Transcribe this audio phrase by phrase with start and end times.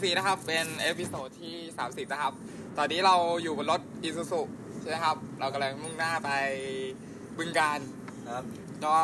[0.00, 2.32] เป็นรายการ NBC นะครับ เป็น episode ที่ 30 นะครับ
[2.78, 4.40] ตอนนี้เราอยู่บนรถอีซูซุ
[4.80, 6.30] ใช่ไหมครับ เรากำลังมุ่งหน้าไป
[7.38, 7.78] บึงกาฬ
[8.34, 8.44] ครับ
[8.84, 8.96] ก็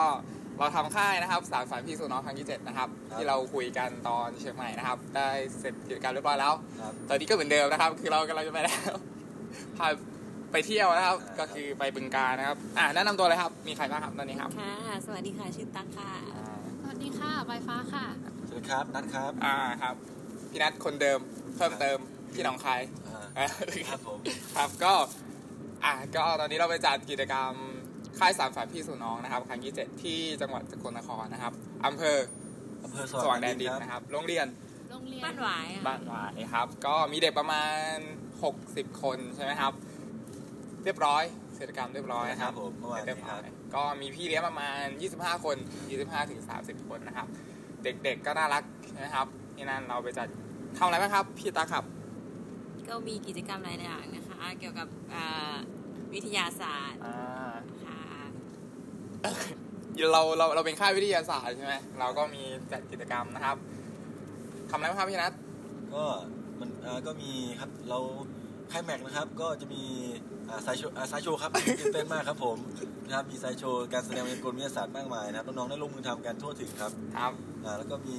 [0.59, 8.95] เราทำค่ายนะครับ สานฝันพี่สู่น้องครั้งที่ 7 นะครับครับ ที่เราคุยกันตอนเชียงใหม่นะครับ ได้เสร็จกิจกรรมเรียบร้อยแล้วครับตอนนี้ก็เหมือนเดิมนะครับ คือเรากำลังจะไปแล้ว
[9.79, 9.87] พา
[10.53, 14.75] ไปเที่ยวนะครับอ่าก็คือไปบึงกาฬนะครับ อ่าแนะนำตัวเลยครับ มีใครบ้างครับตอนนี้ครับ ค่ะ
[15.07, 18.07] สวัสดีค่ะ ชื่อตั๊กค่ะอ่าสวัสดีค่ะใบฟ้าค่ะ
[18.49, 20.18] สวัสดีครับ นัทครับ อ่า ครับ
[20.51, 21.19] พี่นัทคนเดิม
[21.57, 21.99] เพิ่มเติม
[22.35, 22.81] พี่หนองคาย
[23.39, 23.47] อ่า
[23.89, 24.19] ครับผม
[24.57, 24.95] ครับก็
[25.85, 27.53] อะก็ตอนนี้เราไปจัดกิจกรรม
[28.19, 31.53] ค่ายสามฝันพี่สู่น้องนะครับ ครั้งที่เจ็ดที่จังหวัดสกลนครนะครับ
[31.87, 32.19] อำเภอ
[32.85, 34.47] อำเภอสสว่าว่างงแดแดนนดิดินนนะคครับรับ โรงเรียน
[34.91, 37.95] โรงเรียนบ้านหวายอะบ้านหวายครับ ก็มีเด็กประมาณ
[38.49, 39.73] 60 คนใช่ไหมครับ
[40.85, 41.23] เรียบร้อย
[41.61, 43.41] กิจกรรมเรียบร้อยคครัรับบผมเมื่อวานเรียนี้บคร้รัอบย
[43.75, 45.57] ก็มีพี่เลี้ยงประมาณ 25 คน
[45.95, 47.27] 25ถึง30 คนนะครับ
[47.85, 49.27] เด็กๆก็น่ารักใช่ไหมครับ
[49.59, 50.29] ที่นั่นเราไปจัด
[50.79, 51.85] ทำอะไรบ้างครับ พี่ตาครับ
[52.89, 55.55] ก็มีกิจกรรมหลายอย่างนะคะ เกี่ยวกับอ่า
[56.13, 58.01] วิทยาศาสตร์อ่าค่ะ
[60.13, 62.43] เราเราเราเป็นค่ายวิทยาศาสตร์ใช่ไหมเราก็มี
[62.73, 63.57] จัดกิจกรรมนะครับ
[64.71, 65.33] ทำอะไรบ้างครับพี่นัท
[65.95, 66.05] ก็
[66.61, 67.99] มันอ่าก็มีครับเรา
[68.73, 69.83] ค่ายแม็กนะครับ ก็จะมี
[70.49, 71.51] อ่าไซโชว์อ่าไซโชว์ครับ
[71.81, 72.57] ตื่นเต้นมากครับผม
[73.07, 77.33] นะครับมีไซโชว์การแสดงในกลวิทยาศาสตร์มากมายนะครับน้องๆได้ลงมือทำกันทั่วถึงครับ ครับ
[77.65, 78.17] อ่าแล้วก็มี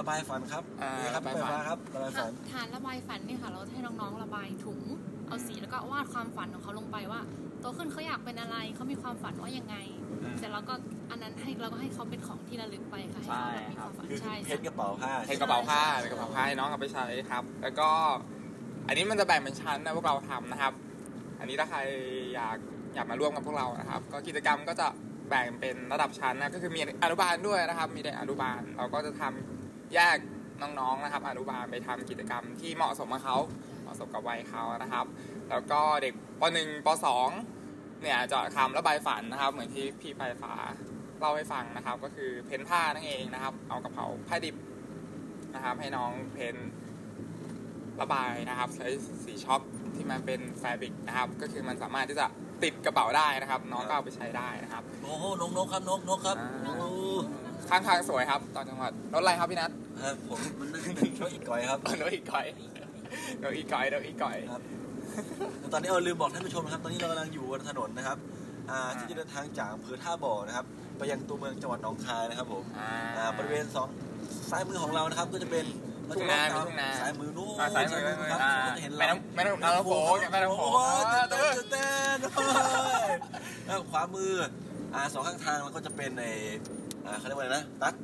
[0.00, 4.80] ระบายฝันครับอ่านี่ครับระไฟบายฝันฟ้าครับระบายฝัน ฐานระบายฝันเนี่ยค่ะ เราให้น้องๆระบายถุง
[5.28, 7.20] เอาสีแล้วก็วาดความฝันของเขาลงไปว่า
[7.60, 9.76] โตขึ้นเขาอยากเป็นอะไรเขามีความฝันว่ายังไง
[10.38, 10.74] เสร็จแล้วก็
[11.10, 17.88] อันนั้นให้เราก็ให้เขาเป็นของที่ระลึกไปค่ะให้เขาแบบมีความฝันคือใช่เพชรกระเป๋าผ้าให้กระเป๋าผ้าเป็นกระเป๋าผ้าให้น้องเอาไปใช้ครับ แล้วก็
[18.88, 20.72] อันนี้มันจะแบ่งเป็นชั้นนะพวกเราทำนะครับ
[21.40, 21.80] อันนี้ถ้าใคร
[22.34, 22.56] อยาก
[22.94, 24.86] อยากมาร่วมกับพวกเรานะครับ ก็กิจกรรมก็จะ
[25.30, 30.18] แบ่งเป็นระดับชั้นนะก็คือมีอนุบาลด้วยนะครับ มีเด็กอนุบาลเราก็จะทำ แยก
[30.62, 33.36] น้องๆนะครับ อนุบาลไปทำกิจกรรมที่เหมาะสมกับเขา
[33.82, 35.06] เหมาะสมกับวัยเขานะครับ
[35.50, 36.88] แล้วก็เด็กป .1 ป
[37.34, 40.54] .2 เนี่ยจะทำระบายฝันนะครับ เหมือนที่พี่ปลายฟ้า
[41.18, 44.56] เล่าให้ฟังนะครับ ก็คือเพ้นผ้านั่นเองนะครับ เอากระเพราผ้าดิบ
[45.54, 46.56] นะครับ ให้น้องเพ้น
[48.00, 48.86] ระบายนะครับ ใช้
[49.24, 49.62] สีช็อก
[49.94, 52.26] ที่มันเป็นแฟบริกนะครับ ก็คือมันสามารถที่จะ
[52.62, 56.36] ติดกระเป๋าได้นะครับ น้องก็เอาไปใช้ได้นะครับ โอ้โหนกนกครับนกนกครับ
[56.66, 56.88] อ่า โอ้
[57.68, 59.70] ข้างทางสวยครับตอนจังหวัดรถอะไรครับพี่นัท
[60.02, 62.46] ครับผมมันน่าจะเป็นช่วยอีกก่อยครับ รถอีกก่อย
[63.42, 64.62] รถอีกก่อยรถอีกก่อย ครับ
[65.72, 68.18] ตอนนี้เอาลืมบอกท่านผู้ชมนะครับ ตอนนี้เรากำลังอยู่บนถนนนะครับ
[68.70, 70.66] อ่า ที่จะเดินทางจากอำเภอท่าบ่อนะครับ
[70.98, 73.88] ไปยังตัวเมืองจังหวัดหนองคายนะครับผมอ่าอ่าบริเวณสอง
[74.50, 75.64] ซ้ายมือของเรานะครับก็จะเป็น
[76.14, 80.78] ทุ่งนาเรจะมีทุ่งนาซ้ายมือนู้นอ่าซ้ายมือครับอ่าก็จะเห็นแม่น้ำแม่น้ำน้ำโขงแม่น้ำโขงโอ้โห
[81.12, 82.44] อ่าตื่นเต้นตื่นเต้นโอ้
[83.06, 83.10] ย
[83.66, 84.32] แล้วขวามือ
[84.94, 86.24] อ่าสองข้างทางมันก็จะเป็นใน
[87.06, 87.94] อ่าเขาเรียกว่าอะไรนะตัด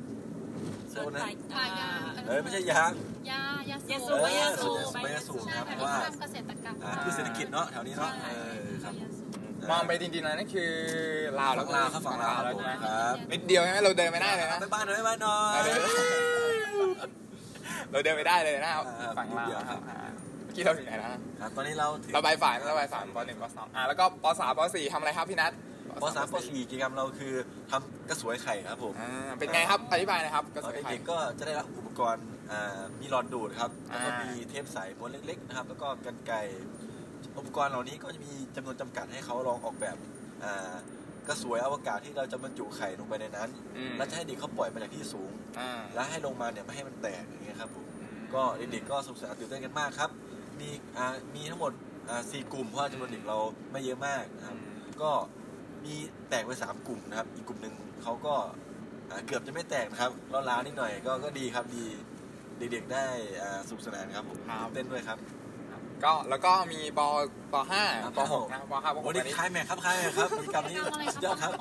[0.91, 1.25] เรียกว่าอะไรนะ
[1.55, 1.89] อ่ายา
[2.27, 2.91] เอ้ยไม่ใช่ยาง
[3.29, 10.71] ยายายาสูสูบบยาสูบใบยาสูบใช่นะครับค่ะเพราะว่าทำเกษตรกรรมอ่าพืชเศรษฐกิจเนาะแถวนี้เนาะใช่เออครับใบยาสูบมองไปจริงๆแล้วนั่นคือ
[11.39, 15.37] ลาวแล้วฝั่งลาวครับฝั่งลาวแล้วใช่ไหมครับนิดเดียวใช่ไหมเราเดินไม่ได้เลยนะไปบ้านหน่อยไปบ้านหน่อ
[16.52, 16.52] ย
[17.93, 19.97] เราเดินไม่ได้เลยนะครับอ่าฝั่งลาวนิดเดียวคครัรับบอ่า
[20.45, 25.51] เมื่อกี้เราถึงไหนนะครับตอนนี้เราถึงระบายฝันระบายฝันปหนึ่งปสองอ่าแล้วก็ปสามปสี่ทำอะไรครับพี่นัท
[26.01, 27.33] ปสามปสี่กิจกรรมเราคือ
[27.71, 36.37] ทำกระสวยไข่ครับผมอ่าเป็นไงครับอธิบายหนะครับกระตสอนวยไข่เด็กๆก็จะได้รับอุปกรณ์อ่ามีหลอดดูดครับแล้วก็อ่ามีมีเทปใสม้วนเล็กๆนะครับ แล้วก็กันไกร
[37.37, 39.97] อุปกรณ์เหล่านี้ก็จะมีจำนวนจำกัดให้เขาลองออกแบบ
[40.43, 40.73] อ่า
[41.27, 47.85] กระสวยอวกาศที่เราจะบรรจุไข่ลงไปในนั้นอืมแล้วจะให้เด็กเขาปล่อยมาจากที่สูงอ่าแล้วให้ลงมาเนี่ยไม่ให้มันแตกอย่างเงี้ยครับผม
[48.33, 50.09] ก็เด็กๆก็สนุกสนานตื่นเต้นกันมากครับ
[50.59, 51.05] มีอ่า
[51.35, 51.71] มีทั้งหมด
[52.09, 53.37] อ่าสี่กลุ่มเพราะว่าจำนวนเด็กเรา
[53.71, 54.57] ไม่เยอะมากนะครับ
[55.01, 55.11] ก็
[55.85, 55.95] มี
[56.29, 58.35] แตกไปสามกลุ่มนะครับ อีกกลุ่มหนึ่งเขาก็
[59.09, 61.85] อ่าเกือบจะไม่แตกนะครับล้อล้านิดหน่อยก็ก็ดีครับดี
[62.57, 63.05] เด็กๆได้
[63.41, 65.17] อ่าสนุกสนานครับผมครับตื่นเต้นด้วยครับ
[66.05, 66.99] ก็แล้วก็มีป
[67.53, 71.51] ปห้าครับปหกนะปห้าปหโอ้กนี่อันนี้คล้ายแม็กครับคล้ายแม็กครับกิจกรรมนี้ทำอะไรสุดยอดคครัรับ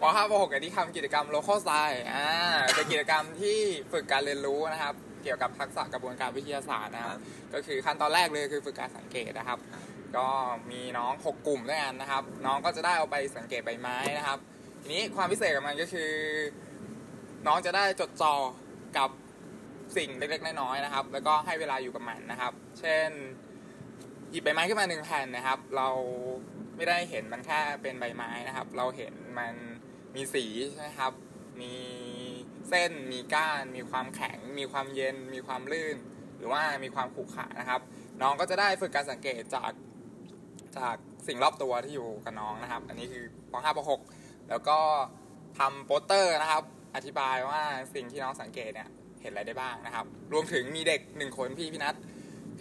[0.00, 2.28] บปห้าปหกอันนี้ทำกิจกรรม local style อ่า
[2.74, 3.58] เป็นกิจกรรมที่
[3.92, 7.20] ฝึกการเรียนรู้นะครับ เกี่ยวกับทักษะกระบวนการวิทยาศาสตร์นะคครัรับบ
[7.54, 9.82] ก็คือขั้นตอนแรกเลยคือฝึกการสังเกตนะครับครับ
[10.16, 10.28] ก็
[10.70, 14.38] มีน้อง 6 กลุ่มด้วยกันนะครับ น้องก็จะได้เอาไปสังเกตใบไม้นะครับ
[14.82, 16.10] ทีนี้ความพิเศษของมันก็คือ
[17.46, 18.34] น้องจะได้จดจ่อ
[18.98, 19.10] กับ
[19.96, 23.10] สิ่งเล็กๆน้อยๆนะครับ แล้วก็ให้เวลาอยู่กับมันนะครับ เช่น
[24.30, 25.88] หยิบใบไม้ขึ้นมาหนึ่งแผ่นนะครับ เรา
[26.76, 29.54] ไม่ได้เห็นมันแค่เป็นใบไม้นะครับ เราเห็นมัน
[30.14, 31.12] มีสีใช่ไหมครับ
[31.60, 31.74] มี
[32.68, 35.96] เส้น มีก้าน มีความแข็ง มีความเย็น มีความลื่น
[36.36, 37.80] หรือว่ามีความขรุขระนะครับ
[38.22, 39.72] น้องก็จะได้ฝึกการสังเกตจาก
[40.78, 40.96] จาก
[41.26, 44.78] สิ่งรอบตัวที่อยู่กับน้องนะครับ อันนี้คือป .5 ป .6 แล้วก็
[45.58, 46.62] ทำโปสเตอร์นะครับ
[46.96, 47.62] อธิบายว่า
[47.94, 48.88] สิ่งที่น้องสังเกตเนี่ย
[49.26, 51.94] ห็นอะไรได้บ้างนะครับ รวมถึงมีเด็กหนึ่งคนพี่พี่นัท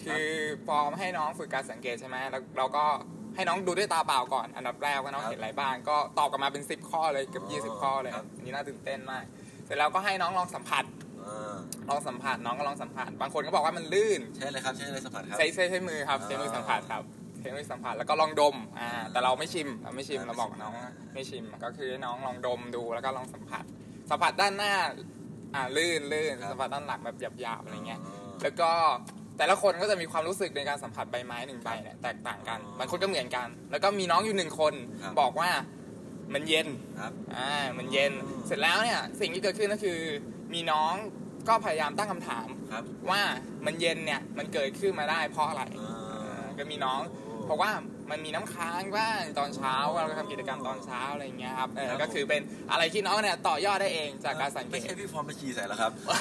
[0.03, 0.27] คือ
[0.67, 2.85] ฟอร์มให้น้องฝึกการสังเกตใช่ไหมแล้วเราก็
[3.35, 9.23] ให้น้องดูด้วยตาเปล่าก่อนอันดับแรกว่าน้องครับเห็นอะไรบ้าง ก็ตอบกลับมาเป็น 10 ข้อเลยเกือบอ๋ยี่อสิบข้อเลยครับอันนี้น่าตื่นเต้นมาก
[9.65, 10.85] เสร็จแล้วก็ให้น้องลองสัมผัส
[11.25, 11.55] อ่า
[11.89, 17.03] ลองสัมผัสน้องก็ลองสัมผัสบางคนก็บอกว่ามันลื่นใช่เลยครับใช่เลยสัมผัสครับใช้ใช้ใช้มือครับอ่าใช้มือสัมผัสครับ
[17.41, 23.63] ใช้มือสัมผัสแล้วก็ลองดมอ่าแต่เราไม่ชิมเราไม่ชิมอ่าเราบอกไม่ชิมน้องว่าไม่ชิมก็คือให้น้องลองดมดูแล้วก็ลองสัมผัส
[24.09, 24.73] สัมผัสด้านหน้า
[25.55, 28.01] อ่าลื่นลื่นสัมผัสด้านหลังแบบหยาบๆอะไรเงี้ย
[28.41, 28.71] แล้วก็
[29.37, 35.49] แต่ละคนก็จะมีความรู้สึกในการสัมผัสใบไม้หนึ่งใบเนี่ยแตกต่างกันอ๋อบางคนก็เหมือนกัน แล้วก็มีน้องอยู่หนึ่งคนครับบอกว่า
[36.33, 36.67] มันเย็น
[36.99, 39.99] ครับอ่ามันเย็นอ๋อเสร็จแล้วเนี่ยสิ่งที่เกิดขึ้นก็คือ
[40.53, 40.93] มีน้อง
[41.47, 43.21] ก็พยายามตั้งคำถาม ครับ ว่า
[43.65, 47.01] มันเย็นเนี่ยมันเกิดขึ้นมาได้เพราะอะไรอ่าก็มีน้อง
[47.45, 47.71] เพราะว่า
[48.11, 52.41] มันมีน้ำค้างบ้างตอนเช้าเราก็ทำกิจกรรมตอนเช้าอะไรอย่างเงี้ยครับเออครับก็คือเป็น
[52.71, 56.19] อะไรที่น้องเนี่ยต่อยอดได้เองจากการสังเกไม่ต ใช่พี่ฟอร์มไปฉี่ใส่แล้วครับถือว่า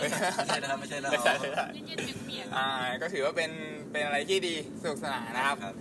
[0.00, 2.66] ไม่ใช่นะครับไม่ใช่นะไม่ใช่ไม่ใช่เย็นๆเปียกอ่า
[3.02, 3.50] ก็ถือว่าเป็น
[3.92, 5.74] เป็นอะไรที่ดีสนุกสนานนะครับครับ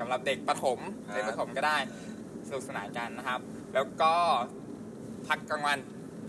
[0.00, 1.78] สำหรับเด็กประถมครับเด็กประถมก็ได้
[2.48, 3.40] สนุกสนานกันนะครับ
[3.74, 4.14] แล้วก็
[5.26, 5.78] พักกลางวัน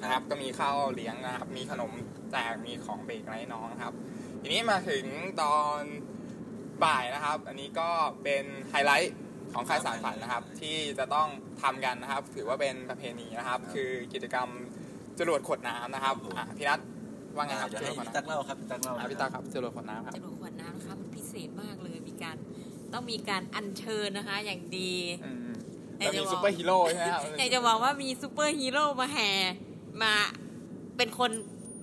[0.02, 1.92] นะครับ ก็มีข้าวเลี้ยงนะครับ มีขนม
[2.32, 3.94] แจกมีของเบรกอะไรให้น้องนะครับ
[4.42, 5.06] ทีนี้มาถึง
[5.42, 5.80] ตอน
[6.84, 7.90] บ่ายนะครับ อันนี้ก็
[8.24, 9.16] เป็นไฮไลท์
[9.54, 11.28] ของค่ายสารฝันนะครับ ที่จะต้อง
[11.62, 14.50] ทำกันนะครับ ถือว่าเป็นประเพณีนะครับ คือกิจกรรม
[15.20, 16.80] จรวดขวดน้ำนะครับอะพี่นัท
[17.38, 22.36] ว่าไงครับเดี๋ยวจรให้วดขวดพี่น้ตักเล่าครับพี่ตักเล่าำอะพี่ตาครับจรวดขวดน้ำครับจรวดขวดน้ำนะคะมันพิเศษมากเลยมีการ
[22.94, 24.94] ต้องมีการอัญเชิญนะคะ อย่างดี
[25.26, 25.54] อืม
[25.98, 29.30] แต่แล้วจะมีบอกซูเปอร์ฮีโร่ใช่ไหมครับอยากจะบอกว่ามีซูเปอร์ฮีโร่มาแห่
[30.02, 30.14] มา
[30.98, 31.32] เป็นคน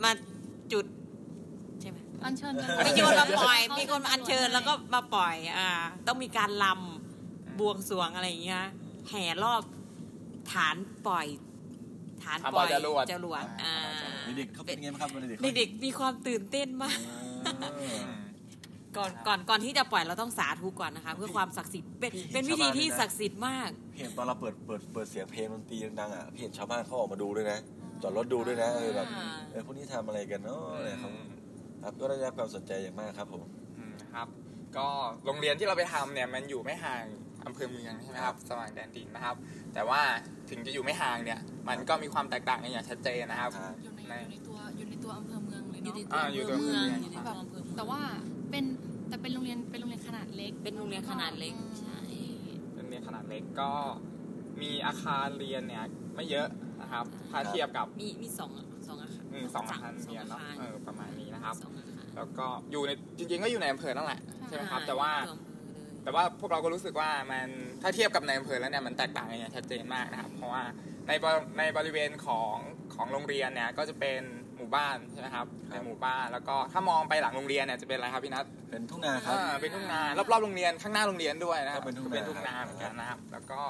[0.05, 0.13] มา
[0.73, 0.87] จุด
[1.81, 5.69] ใช่ไหมอันเชิญเงินไม่โยนมาปล่อย มีคนมาอัญเชิญแล้วก็มาปล่อย อ่า
[6.07, 8.65] ต้องมีการลำบวงสรวงอะไรอย่างเงี้ย
[9.09, 9.63] แห่รอบ
[10.53, 10.77] ฐาน
[11.07, 11.27] ปล่อย
[12.25, 13.75] ฐานปล่อยฐานปล่อยจรวดจรวดอ่า
[14.39, 16.99] เด็กๆเขาเป็นไงบ้างครับวันเด็กๆเด็กๆมีความตื่นเต้นมาก
[18.97, 27.59] ก่อนก่อนก่อนที่จะปล่อยเราต้องสาธุก่อนนะคะ เพื่อความศักดิ์สิทธิ์เป็นเป็นพิธีที่ศักดิ์สิทธิ์มากพี่เห็นตอนเราเปิดเปิดเปิดเสียงเพลงดนตรีดังๆอะพี่เห็นชาวบ้านเขาออกมาดูด้วยนะ
[28.03, 31.11] จอดรถดูด้วยนะเออแบบอ่าเออพวกนี้ทำอะไรกันเนาะอะไรเขา
[31.83, 33.45] ครับก็ได้รับความสนใจอย่างมากครับผม
[33.79, 34.29] อืมครับ
[34.77, 34.87] ก็
[35.25, 37.05] โรงเรียนที่เราไปทำเนี่ยมันอยู่ไม่ห่าง
[37.47, 39.37] อำเภอเมืองใช่ไหมครับสว่างแดนดินนะครับ
[39.75, 40.01] แต่ว่า
[40.51, 48.01] ถึงจะอยู่ไม่ห่างเนี่ย มันก็มีความแตกต่างกันอย่างชัดเจนนะครับครับอยู่ในอยู่ในตัวอยู่ในตัวอำเภอเมืองเลยอยู่เนาะในตัวอ่าอำอยู่เภตัวอเมืองเมืองอยู่ในตัวอำเภอเมืองแต่ว่า
[48.51, 48.65] เป็น
[49.09, 51.99] แต่เป็นโรงเรียนเป็นโรงเรียนขนาดเล็ก เป็นโรงเรียนขนาดเล็กใช่
[52.75, 53.71] เป็นเรียนขนาดเล็กก็
[54.63, 55.85] มีอาคารเรียนเนี่ย
[56.15, 56.49] ไม่เยอะ
[56.81, 58.51] นะครับถ้าเทียบกับมีมีสอง
[58.89, 65.11] สองอาคารอืมสองอาคารเรียนเนาะสองอาคารเออประมาณนี้นะครับสองอาคารแล้วก็อยู่ในจริงๆก็อยู่ในอำเภอนั่นแหละใช่ไหมครับ แต่ว่า
[66.03, 67.49] แต่ว่าพวกเราก็รู้สึกว่ามัน
[67.83, 70.63] ถ้าเทียบกับในอำเภอแล้วเนี่ยมันแตกต่างกันอย่างชัดเจนมากนะครับ เพราะว่า
[71.09, 72.57] ในบริในบริเวณของ
[72.95, 74.21] ของโรงเรียนเนี่ยก็จะเป็น
[74.57, 83.61] หมู่บ้านใช่ไหมครับครับ เป็นหมู่บ้านแล้วก็ถ้ามองไปหลังโรงเรียนเนี่ยจะเป็นอะไรครับพี่นัทเป็นทุ่งนาครับ อ่าเป็นทุ่งนารอบๆโรงเรียนข้างหน้าโรงเรียนด้วยนะครับก็เป็นทุ่งนาเป็นทุ่งนาเหมือนกันนะครับ แล้วก็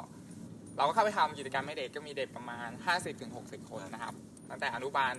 [0.77, 2.69] เราก็เข้าไปทำกิจกรรมให้เด็กก็มีเด็กประมาณ
[3.21, 4.15] 50-60 คนนะครับ
[4.51, 5.15] ตั้งแต่อนุบาล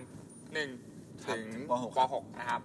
[0.60, 2.60] 1ครับถึงปหก ป .6 นะครับ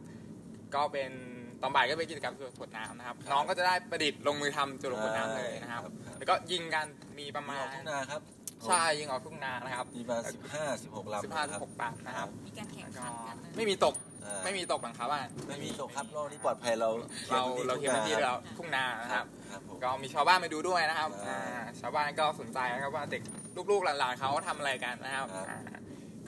[0.76, 1.12] ก็เป็น
[1.62, 5.84] ตอนบ่ายก็เป็นกิจกรรมจรวดขวดน้ำนะครับ น้องก็จะได้ประดิษฐ์ลงมือทำจรวดขวดน้ำเลยนะครับ
[6.18, 6.86] แล้วก็ยิงกัน
[7.20, 8.22] มีประมีมาอณอกทุ่งนาครับ
[8.68, 16.90] ใช่ยิงออกทุ่งนานะครับมีประมาณสิบห้าสิบหกลำสิบห้านะคถึรับงหกปากนะครับมีการแข่งแล้วก็ขันกันนะไม่มีตกอ่าไม่มีตกหลังคาบ้านไม่มีตกครับรอบนี้ปลอดภัยเรา
[17.32, 23.22] เราเราเคเขีลียยนร์พื้นพื้นที่ที่เราทุ่งนานะครับครับผมก็มีชาวบ้านมาดูด้วยนะครับอ่าอ่าชาวบ้านก็สนใจนะครับว่าเด็ก
[23.72, 25.60] ลูกๆหลานๆเขาทำอะไรกันนะครับครับอ่า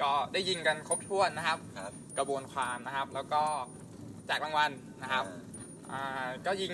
[0.01, 3.43] ก็ได้ยิงกันครบถ้วนนะครับครับ กระบวนความนะครับ แล้วก็
[4.27, 5.25] แจกรางวัลนะครับ
[5.91, 6.03] อ่า
[6.45, 6.71] ก็ยิง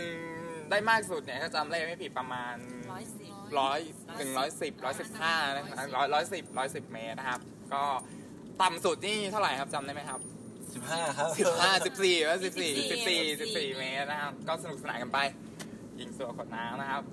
[0.69, 2.55] ได้มากสุดเนี่ยถ้าจำเลขไม่ผิดประมาณ
[2.91, 3.79] ร้อยสิบร้อย
[4.17, 7.39] หนึ่งร้อยสิบร้อยสิบห้านะครับร้อยร้อยสิบร้อยสิบเมตรนะครับ
[7.73, 7.83] ก็
[8.61, 10.19] ต่ำสุดนี่เท่าไหร่ครับจำได้ไหมครับ
[10.73, 15.19] สิบห้าครับสิบห้าสิบสี่ว่าสิบสี่สิบสี่สิบสี่เมตรนะครับ ก็สนุกสนานกันไป
[15.99, 17.03] ยิงตัวขวดน้ำนะครับ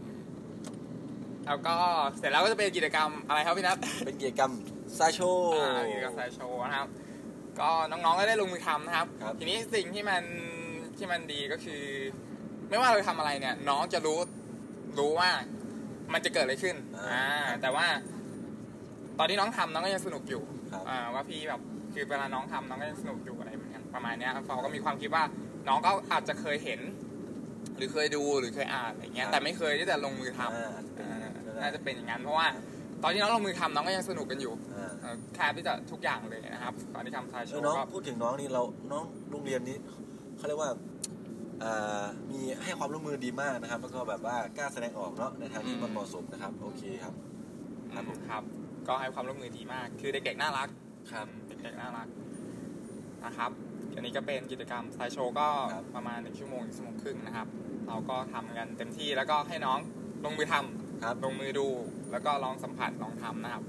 [1.47, 1.76] แล้วก็
[2.19, 4.53] เสร็จแล้วก็จะเป็นกิจกรรมอะไรครับพี่นัทเป็นกิจกรรม
[4.99, 5.21] ซาโช
[5.55, 6.88] อ่ากิจกรรมสายโชว์นะครับ
[7.61, 10.23] ก็น้องๆก็ได้ลงมือทำนะครับ ครับทีนี้สิ่งที่มัน
[10.96, 11.82] ที่มันดีก็คือ
[12.70, 14.18] ไม่ว่าเราจะทำอะไรเนี่ย น้องจะรู้
[14.99, 15.30] รู้ว่า
[16.12, 16.76] มันจะเกิดอะไรขึ้น
[17.11, 17.25] อ่า
[17.62, 17.87] แต่ว่า
[19.18, 20.42] ตอนที่น้องทำน้องก็ยังสนุกอยู่
[20.73, 21.61] ครับ อ่าว่าพี่แบบ
[21.92, 25.25] คือเวลาน้องทำน้องก็ยังสนุกอยู่อะไรเหมือนกันประมาณเนี้ยฟอก็มีความคิดว่า
[25.68, 26.80] น้องก็อาจจะเคยเห็น
[27.76, 30.70] หรือเคยดูหรือเคยอ่านอะไรเงี้ยแต่ไม่เคยที่จะลงมือทำ อ่า
[31.00, 31.26] อ่า
[31.62, 32.46] น่าจะเป็นอย่างนั้นเพราะว่า
[33.04, 39.76] ตอนที่น้องลงมือทำน้องก็ยังสนุกกันอยู่อ่าเอ่อแทบที่จะทุกอย่างเลยนะครับ ตอนที่ทำทายโชเออว์น้องก็พูดถึงน้องนี่เราน้องโรงเรียนนี้
[40.37, 40.70] เขาเรียกว่า
[41.62, 47.14] อ่ามีให้ความร่วมมือดีมากนะครับ แล้วก็แบบว่ากล้าแสดงออกเนาะในทางที่มันเหมาะสมนะครับ โอเคครับ
[47.92, 48.42] ครับผม ครับ
[48.88, 50.68] ก็ให้ความร่วมมือดีมาก คือเด็กๆน่ารัก
[51.12, 52.08] ครับ เด็กเด็กๆน่ารัก
[53.25, 53.50] นะครับ
[53.94, 57.46] อันนี้ก็เป็นกิจกรรมสไตล์โชว์ก็ครับ ประมาณหนึ่งชั่วโมงถึงชั่วโมงครึ่งนะครับ
[57.88, 59.78] เราก็ทำกันเต็มที่แล้วก็ให้น้อง
[60.25, 61.66] ลงมือทำ ครับลงมือดู
[62.12, 63.62] แล้วก็ลองสัมผัสลองทำนะครับ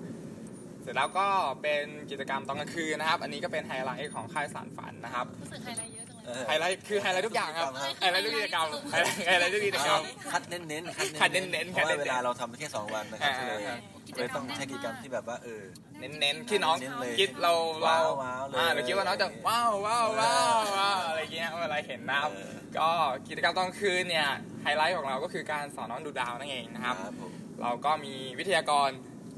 [0.82, 1.28] เสร็จแล้วก็
[1.62, 6.05] เป็นกิจกรรมตอนกลางคืนนะครับ อันนี้ก็เป็นไฮไลท์ของค่ายสานฝันนะครับรู้สึกไฮไลท์เยอะจังเลยเออ
[6.48, 10.02] ไฮไลท์คือไฮไลท์ทุกอย่างครับไฮไลท์ทุกกิจกรรมไฮไลท์ไฮไลท์ทุกกิจกรรม
[10.32, 13.78] คัดเน้นๆคัดเน้นๆเพราะคัดเน้ว่านๆเวลาเราทำแค่สองวันนะครับอ่าก็เลยอ่า
[14.16, 15.64] เลยต้องใช้กิจกรรมที่แบบว่าเออ
[16.00, 22.90] เน้นๆที่น้องเน้นเลยคิดเราเราว้าวๆเลยอ่าเราคิดว่าน้องจะว้าวว้าวว้าวว้าวอะไรเงี้ยเวลาเห็นนะครับเออก็
[23.30, 24.28] กิจกรรมตอนคืนเนี่ย
[24.64, 28.90] ไฮไลท์ของเราก็คือการสอนน้องดูดาวนั่นเองนะครับผมเราก็มีวิทยากร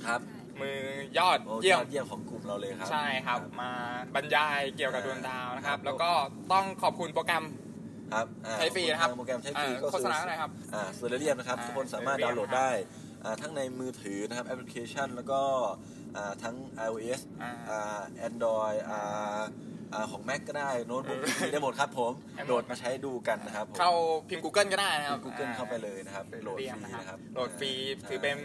[0.07, 0.21] ครับ
[0.61, 0.77] มือ
[1.17, 3.71] ยอดโอ้เยี่ยม อดเยี่ยมของกลุ่มเราเลยครับใช่ครับมา
[4.15, 6.11] บรรยายเกี่ยวกับดวงดาวนะครับครับ แล้วก็
[6.51, 7.45] ต้องขอบคุณโปรแกรม
[8.13, 12.71] ครับอ่าใช้ฟรีนะครับ โปรแกรมใช้ฟรีอ่าก็โฆษณาอะไรครับ อ่า Stellarium นะครับอ่าทุกคนสามารถ Stellarium ดาวน์โหลดได้
[13.23, 15.41] อ่าทั้งในมือถือนะครับแอปพลิเคชัน แล้วก็
[16.15, 16.55] อ่าทั้ง
[16.87, 19.41] iOS อ่าอ่า Android อ่า
[19.93, 21.19] อ่าของ Mac ก็ได้โน้ตบุ๊ก
[21.51, 23.91] ได้หมดครับผมให้หมด โหลดมาใช้ดูกันนะครับผมเข้า
[24.29, 28.37] พิมพ์ Google ก็ได้นะครับพิมพ์ Google เข้าไปเลยนะครับโหลดฟรีเยมนะครับโหลดฟรีใช่ถือเป็น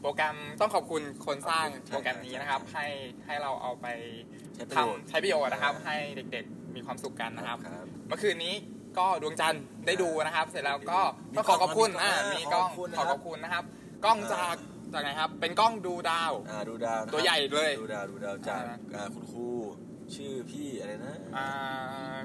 [0.00, 2.86] โปรแกรมต้องขอบคุณคนสร้างใช่โปรแกรมนี้นะครับ ให้
[3.26, 3.86] ให้เราเอาไป
[4.54, 5.96] ใช้ประทำโยชน์ใช้ประโยชน์นะครับอ่าให้
[6.32, 8.54] เด็กๆมีความสุขกันนะครับครับ เมื่อคืนนี้
[8.98, 11.00] ก็ดวงจันทร์ได้ดูนะครับ เสร็จแล้วก็
[11.32, 13.64] มีต้องขอขอบคุณกล้องอ่ามีมีกกล้ล้อองงขอบคุณขอนะครับขอบคุณนะครับ
[14.04, 14.56] กล้องจาก
[14.92, 19.46] จากไหนครับ เป็นกล้องดูดาวอ่าดูดาวนะครับตัวใหญ่เลยดูดาวดูดาวจากอ่าอ่าคุณครู
[20.14, 21.46] ชื่อพี่อะไรนะอ่า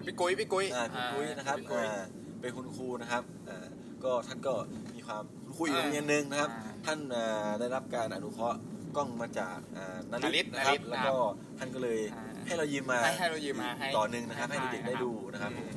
[0.05, 2.05] พี่กุ้ยพี่กุ้ยอ่าคุณกุ้ยนะครับพี่กุ้ยอ่า
[2.41, 3.65] เป็นคุณครูนะครับอ่า
[4.03, 4.53] ก็ท่านก็
[4.95, 5.23] มีความ
[5.61, 8.59] คุณครูอยู่อ่าโรงเรียนหนึ่งนะครับอ่าท่านอ่าได้รับการอนุเคราะห์
[8.95, 11.15] กล้องมาจากอ่านานาริริตตนะครับนาริตแล้วก็
[11.59, 15.67] ท่านก็เลยอ่าให้เรายืมมาให้ให้เรายืมมาให้ต่อหนึ่งนะครับ ให้เด็กๆได้ดูนะครับผม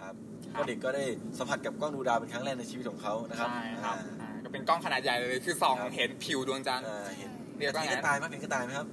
[0.00, 1.04] ครับครับก็เด็กก็ได้
[1.38, 8.86] สัมผัสกับกล้องดูดาวเป็นครั้งแรกในชีวิตของเขานะครับใช่ครับอ่าอ่าก็เป็นกล้องขนาดใหญ่เลยคือส่องครับเห็นผิวดวงจันทร์อ่าเห็นเรียกว่าเห็นไงกระต่ายไหมเห็นกระต่ายไหมครับ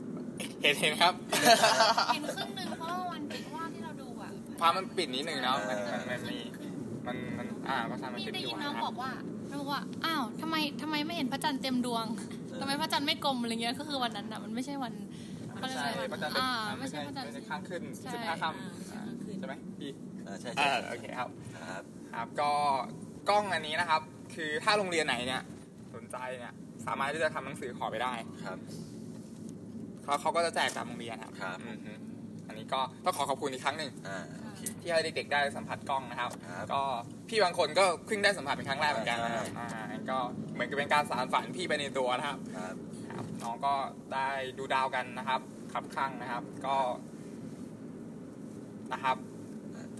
[0.63, 1.13] เห็นเห็นครับ
[2.13, 6.39] เห็นครึ่งหนึ่งเพราะว่าวันปิดว่าที่เราดูอะฟ้ามันปิดนิดหนึ่งเนาะมันอ่ามันมันมี
[7.07, 9.38] มันมันอ่าพระจันทร์มันนี่ปิดได้อยิยู่นน้องนะครับบอกว่าน้องบอกว่า
[10.05, 12.05] อ้าวทำไมทำไมไม่เห็นพระจันทร์เต็มดวง
[12.61, 14.93] ทำไมพระจันทร์ไม่กลมอะไรเงี้ยก็คือวันนั้นอะมันไม่ใช่วัน
[15.61, 19.91] ไม่ใช่พระจันทร์อ่าไม่ไม่ใช่ใช่พระจันทร์ไม่ใช่ข้างขึ้นใช่สิบห้าค่อ่าไม่ใช่ข้างคืนำใช่ไหมพี่
[20.27, 21.29] อ่าใช่อ่าใช่โอเคครับ
[21.69, 22.51] ครับครับก็
[23.29, 24.01] กล้องอันนี้นะครับ
[24.35, 25.41] คือถ้าโรงเรียนไหนเนี่ย
[25.95, 26.53] สนใจเนี่ย
[26.85, 28.13] สามารถที่จะทำหนังสือขอไปได้
[28.45, 28.57] ครับ
[30.03, 31.93] เขาเขาก็จะแจกตามโรงเรียนครับครับอือฮึ
[32.47, 34.38] อันนี้ก็ต้องขอขอบคุณอีกครั้งหนึ่งอ่าโอเค
[34.81, 36.81] ที่ให้เด็กๆได้สัมผัสกล้องนะครับครับ ก็
[37.29, 40.17] พี่บางคนก็เพิ่งได้สัมผัสเป็นครั้งแรกเหมือนกันนะครับใช่อ่าก็
[40.53, 42.75] เหมือนกับเป็นการสารฝันพี่ไปในตัวนะครับครับ
[43.13, 43.73] ครับน้องก็
[44.13, 45.41] ได้ดูดาวกันนะครับ
[45.73, 46.77] ขับข้างนะครับ ก็
[48.93, 49.17] นะครับ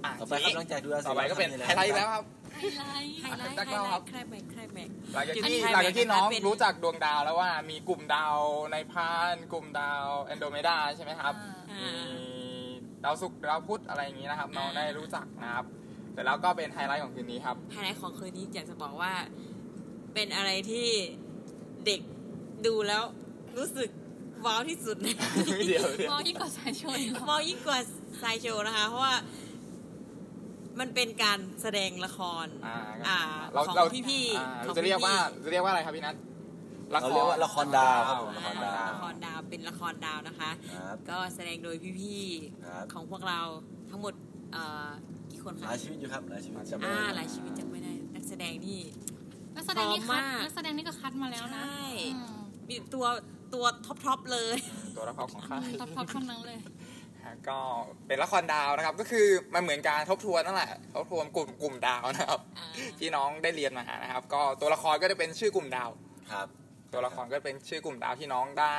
[0.04, 2.24] อะต่อไปครับทีนี้หลังจากดูดาวสร็จต่อไปก็เป็นทำไฮไลท์อีกแล้วครับ
[2.56, 8.36] ไฮไลท์ไฮไลท์แจ็คไฮเล่าไลครับท์ใครแบกใครแบกหลังจากอันที่นี้หลังจากที่ไฮไลท์น้องเป็นรู้จักดวงดาวแล้วว่ามีกลุ่มดาว
[8.72, 11.34] ในพาน กลุ่มดาวแอนโดเมดาใช่ไหมครับ
[11.72, 12.39] อ่ามี
[13.04, 15.66] ดาวศุกร์ดาวพุธอะไรอย่างนี้นะครับ น้องได้รู้จักนะครับ
[16.14, 19.14] เสร็จแล้วก็เป็นไฮไลท์ของคืนนี้ครับ ไฮไลท์ของคืนนี้อยากจะบอกว่า
[20.14, 20.88] เป็นอะไรที่
[21.86, 22.02] เด็ก
[22.66, 23.04] ดูแล้ว
[23.58, 23.90] รู้สึก
[24.46, 25.08] ว้าวที่สุดใน
[25.68, 27.80] เดี๋ยวเดี๋ยวมองยิ่งกว่าสายชนว้าวยิ่งกว่า
[28.20, 29.16] ไซโชว์นะคะ เพราะว่า
[30.80, 32.78] มันเป็นการแสดงละคร อ่า
[33.08, 33.20] อ่า
[33.54, 36.16] เราของเราพี่ๆอ่าของจะเรียกว่าพี่จะเรียกว่าอะไรครับพี่นัท
[36.92, 42.22] เราเรียกว่าละครดาวครับผมอ่าละครดาว ละครดาวเป็นละครดาวนะคะ ครับ ก็แสดงโดยพี่
[42.66, 43.42] ครับๆของพวกเรา
[43.90, 44.14] ทั้งหมด
[44.54, 44.90] เอ่อ
[45.32, 48.82] กี่คนหคะลายชีวิตอยู่ครับหลายชีวิตจำไม่อ่าได้หลายชีวิตจำไม่ได้นักแสดงนี่
[49.56, 53.06] นักแสดงนี่พร้คัอดมมากนักแสดงนี่ก็คัดมาแล้วนะใช่ อืมมีตัว
[53.54, 54.58] ตัวท็อปทอปเลย
[54.98, 56.60] ตัวละครของค่ายท็อปท็อปทั้งนั้นเลย
[57.50, 57.60] ก็
[58.08, 62.68] เป็นละครดาวนะครับ ก็คือมันเหมือนการทบทวนนั่นแหละทบทวนกลุ่มกลุ่มดาวนะครับ อ่า
[63.00, 65.90] ที่น้องได้เรียนมานะครับ ก็ตัวละครก็จะเป็นชื่อกลุ่มดาว
[66.32, 66.48] ครับ
[66.94, 68.78] ตัวละครก็เป็นชื่อกลุ่มดาวที่น้องได้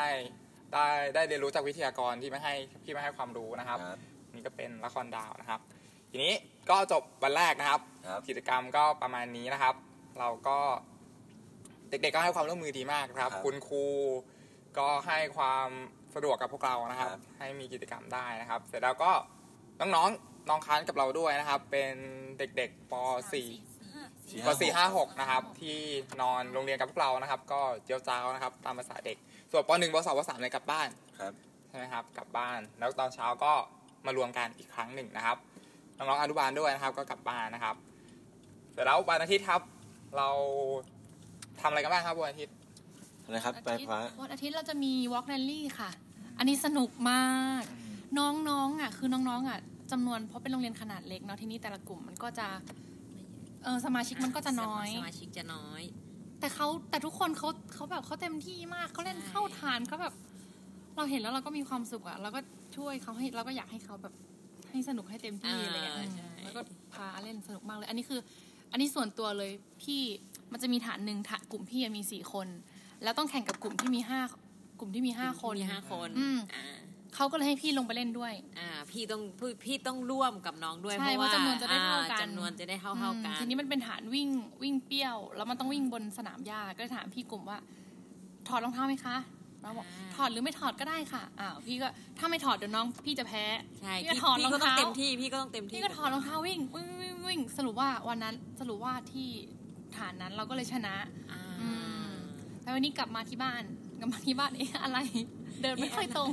[0.75, 3.99] ได้ได้เรียนรู้จากวิทยากรที่มาให้ที่มาให้ความรู้นะครับครับ
[4.35, 5.61] นี่ก็เป็นละครดาวนะครับ
[6.11, 6.35] ทีนี้
[6.71, 9.75] ก็จบวันแรกนะครับครับ กิจกรรมก็ประมาณนี้นะครับ
[10.19, 10.59] เราก็
[11.91, 13.85] เด็กๆก็ให้ความร่วมมือดีมากนะครับครับ คุณครู
[14.79, 15.69] ก็ให้ความ
[16.15, 19.13] สะดวกกับพวกเรานะครับครับ ให้มีกิจกรรมได้นะครับ เสร็จแล้วก็
[19.81, 21.95] น้องๆน้องค้านกับเราด้วยนะครับ เป็น
[22.39, 22.95] เด็กๆป
[23.33, 23.70] .4
[24.47, 25.79] ป .4 5 6นะครับที่
[26.21, 29.17] นอนโรงเรียนกับพวกเรานะครับ ก็เจียวจ้าวนะครับ ตามภาษาเด็ก
[29.51, 30.89] ส่วนป .1 ป .2 ป .3 เลยกลับบ้าน
[31.21, 31.33] ครับ
[31.69, 33.53] ใช่ไหมครับกลับบ้าน แล้วตอนเช้าก็
[34.07, 35.37] มารวมกันอีกครั้งหนึ่งนะครับ
[35.97, 37.77] น้องๆอนุบาลด้วยนะครับ ก็กลับบ้านนะครับ
[38.73, 39.61] เสร็จแล้ววันอาทิตย์ครับ
[40.17, 40.29] เรา
[41.61, 42.55] ทำอะไรกันบ้างครับวันอาทิตย์
[43.25, 45.91] อะไรครับไปฟ้าวันอาทิตย์เราจะมี walk rally ค่ะ
[46.39, 47.63] อันนี้สนุกมาก
[48.19, 49.59] น้องๆอะคือน้องๆอะ
[49.93, 52.47] จำนวนเพราะเป็นโรงเรียนขนาดเล็กเนาะที่นี่แต่ละกลุ่มมันก็จะ
[53.65, 55.83] เออสมาชิกมันก็จะน้อย สมาชิกจะน้อย
[56.41, 60.15] แต่เขาแต่ทุกคนเขาเขาแบบเขาเต็มที่มากเขาเล่นใช่เข้าฐานเขาแบบ
[60.95, 62.41] เเราเห็นแล้วเราก็มีความสุขอะเราก็
[62.77, 64.15] ช่วยเขาให้เราก็อยากให้เขาแบบ
[64.71, 66.61] ให้สนุกให้เต็มที่อะไรอย่างเงี้ยอ่าใช่แล้วก็
[66.95, 68.21] พาเล่นสนุกมากเลย อันนี้คือ
[68.73, 69.51] อันนี้ส่วนตัวเลย
[69.83, 70.01] พี่
[70.53, 72.47] มันจะมีฐานหนึ่งฐานกลุ่มพี่อะมีสี่คน
[73.03, 74.21] แล้วต้องแข่งกับกลุ่มที่มีห้า
[74.81, 76.65] กลุ่มที่มีห้าคนมีห้าคนอืมอ่า
[77.15, 84.29] เขาก็เลยให้พี่ลงไปเล่นด้วย อ่า พี่ต้องพี่พี่ต้องร่วมกับน้องด้วยใช่เพราะว่าว่าจำนวนจะได้เท่ากันอ่จำนวนจะได้เท่าเท่าๆกันทีนี้มันเป็นฐานวิ่ง
[84.63, 87.59] วิ่งเปรี้ยว แล้วมันต้องวิ่งบนสนามหญ้าก็เลยถามพี่กลุ่มว่า
[88.49, 89.17] ถอดรองเท้าไหมคะ
[89.63, 91.89] น้องบอกอ่าถอดหรือไม่ถอดก็ได้ค่ะอ้าวพี่ก็
[92.19, 93.45] ถ้าไม่ถอดเดี๋ยวน้องพี่จะแพ้
[93.81, 99.29] ใช่พี่ก็พี่ถอดรพี่องก็ต้องเท้าเต็มที่พี่ก็ต้องเต็มที่พี่ก็ถอดรองเท้าวิ่งวิ่งวิ่งวิ่งสรุปว่าวันนั้นสรุปว่าที่
[99.97, 100.95] ฐานนั้นเราก็เลยชนะ
[101.31, 101.71] อ่าอื
[102.07, 102.11] ม
[102.63, 103.63] แต่วันนี้กลับมาที่บ้าน
[103.99, 104.99] กลับมาที่บ้านเอ๊ะอะไร
[105.63, 106.31] เดินไม่ค่อยตรง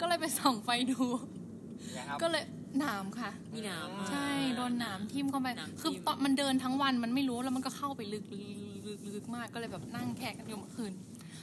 [0.00, 1.00] ก็เลยไปส่องไฟดู
[1.94, 2.44] เนี่ยครับก็เลย
[2.78, 8.44] หนามค่ะ มีหนามอะใช่โดนหนามทิ่มเข้าไปหนามทิ่มคือตอนมันเดินทั้งวันมันไม่รู้แล้วมันก็เข้าไปลึกลึก
[8.86, 10.92] ลึกลึกมากก็เลยแบบนั่งแขกกันอยู่เมื่อคืน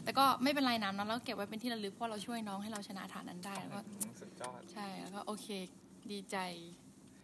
[0.04, 3.80] แต่ก็ไม่เป็นไรหนามนั้นเราเก็บไว้เป็นที่ระลึกเพราะเราช่วยน้องให้เราชนะฐานนั้นได้แล้วก็
[4.20, 5.48] สุดยอดใช่แล้วก็โอเค
[6.12, 6.38] ดีใจ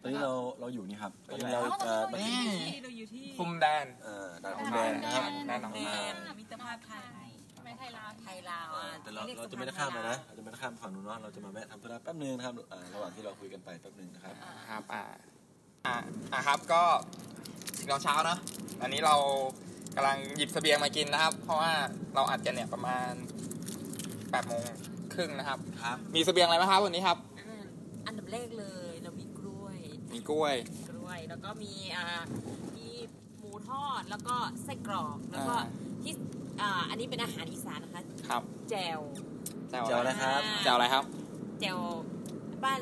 [0.02, 6.92] ตอนนี้เราเราอยู่นี่ครับตอนนี้เราอ๋อเอ่อเรามาอยู่ที่เราอยู่ที่คุมแดนเอ่อด่านพรมแดนนะครับแน่นอนแดนมิตรภาพไท
[7.24, 7.25] ย
[7.78, 14.34] ไม่ไทยลาวไทยลาวอะแต่เรายกเราจะไม่ได้ข้ามไปนะเราจะไม่ได้ข้ามฝั่งนู้นเนาะเราจะมาแวะทำธุระแป๊บนึงนะครับอ่าระหว่างที่เราคุยกันไปแป๊บนึงนะครับ
[14.70, 15.02] ครับอ่า
[15.86, 15.96] อ่า
[16.32, 16.82] อ่าครับก็
[17.78, 18.38] ถึงตอนเช้าเนอะ
[18.82, 19.14] อันนี้เรา
[19.96, 21.72] กำลังหยิบเสบียงมากินนะครับ เพราะว่า
[22.14, 23.12] เราอัดกันเนี่ยประมาณ
[24.30, 24.62] แปดโมง
[25.14, 27.64] ครึ่งนะครับครับมีเสบียงอะไรไหมครับวันนี้ครับอ่า
[28.06, 29.78] อันดับแรกเลยเรามีกล้วย
[30.12, 30.54] มีกล้วย
[30.90, 32.06] กล้วย แล้วก็มีอ่า
[32.76, 32.88] มี
[33.38, 35.68] หมูทอด แล้วก็ไส้กรอก แล้วก็อ่า
[36.02, 36.14] ที่
[36.60, 39.00] อ่าอันนี้เป็นอาหารอีสานนะคะครับแจว
[39.70, 41.04] แจ่วแจ่วอะไรอะไรครับแจ่วอะไรครับ
[41.60, 41.78] แจว
[42.64, 42.80] บ้าน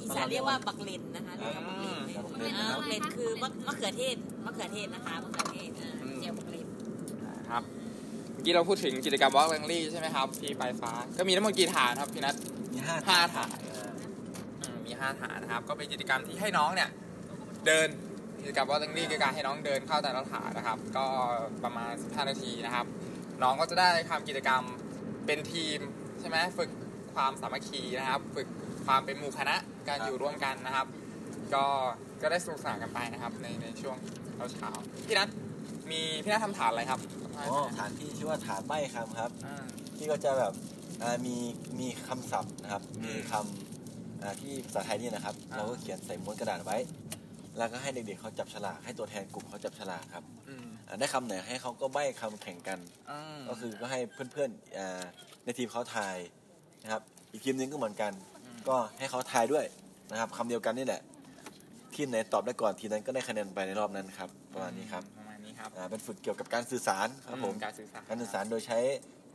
[0.00, 6.66] อีสานเรียกว่าบักเลนนะคะเรียกว่าบักเลนอืมอ่าบักเลนคือมะมะเขือเทศมะเขือเทศนะคะมะเขือเทศอ่าอืมแจวบักเลน
[7.50, 7.62] ครับ
[8.32, 12.34] เมื่อกี้เราพูดถึงกิจกรรมวอล์กแรงลี่ใช่ไหมครับที่ปลายฟ้าก็มีทั้งหมดกี่ฐานครับพี่นัท
[12.72, 13.56] มีห้าห้าฐาน
[14.60, 16.90] อืมมีห้าฐานนะครับ ก็เป็นกิจกรรมที่ให้น้องเนี่ย
[17.66, 17.88] เดิน
[18.40, 21.04] กิจกรรมว่าต้องรีคือการให้น้องเดินเข้าแต่ละฐานนะครับ ก็
[21.64, 22.86] ประมาณ15นาทีนะครับ
[23.42, 24.62] น้องก็จะได้ทำกิจกรรม
[25.26, 25.78] เป็นทีม
[26.20, 26.70] ใช่ไหมฝึก
[27.14, 28.48] ความสามัคคีนะครับ ฝึก
[28.86, 29.56] ความเป็นหมู่คณะ
[29.88, 30.86] การอยู่ร่วมกันนะครับ
[31.54, 31.64] ก็
[32.22, 33.96] ก็ได้สนุกสนานกันไปนะครับ ในในช่วง
[34.52, 35.28] เช้าๆพี่นัท
[35.90, 37.00] มีพี่นัททำฐานอะไรครับ
[37.36, 39.64] อ๋อฐานที่ชื่อว่าฐานใบ้คำครับ อ่า
[39.96, 40.52] ที่ก็จะแบบ
[41.02, 41.36] อ่ามี
[41.80, 46.76] มีคำศัพท์นะครับ อืมมีคำอ่าที่ภาษาไทยนี่นะครับ อ่า เราก็เขียนใส่ม้วนกระดาษไว้
[47.58, 52.78] แล้วก็ให้เด็กๆเขาจับฉลากให้ตัวแทนกลุ่มเขาจับฉลากครับ อืมอ่า ได้คำไหนให้เขาก็ใบ้คำแข่งกัน
[53.10, 54.00] อ่าก็คือก็ให้
[54.32, 55.02] เพื่อนๆอ่า
[55.44, 56.16] ในทีมเขาทาย
[56.82, 57.02] นะครับ
[57.32, 58.12] อีกทีมนึงก็เหมือนกัน
[58.68, 59.64] ก็ให้เขาทายด้วย
[60.10, 61.00] นะครับคำเดียวกันนี่แหละ
[61.94, 68.78] ทีมไหนตอบได้ก่อนทีมนั้นก็ได้คะแนนไปในรอบนั้นครับประมาณนี้ครับประมาณนี้ครับอ่าเป็นฝึกเกี่ยวกับการสื่อสารครับผมการสื่อสารการสื่อสารโดยใช้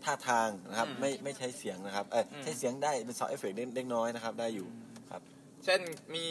[0.04, 4.68] ท่าทางนะครับอืมไม่ไม่ใช้เสียงนะครับเอออมใช้เสียงได้เป็น sound effect เล็กน้อยนะครับได้อยู่
[5.12, 5.22] ครับ
[5.66, 5.80] เช่น
[6.16, 6.26] มี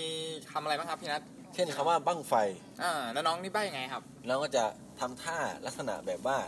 [0.52, 1.22] คำอะไรบ้างครับพี่นัท
[1.54, 2.34] เช่นคำว่าบั้งไฟ
[2.82, 4.64] อ่าแล้วน้องนี่ใบ้ยังไงครับเราก็จะ
[5.00, 6.38] ทำท่าลักษณะแบบว่า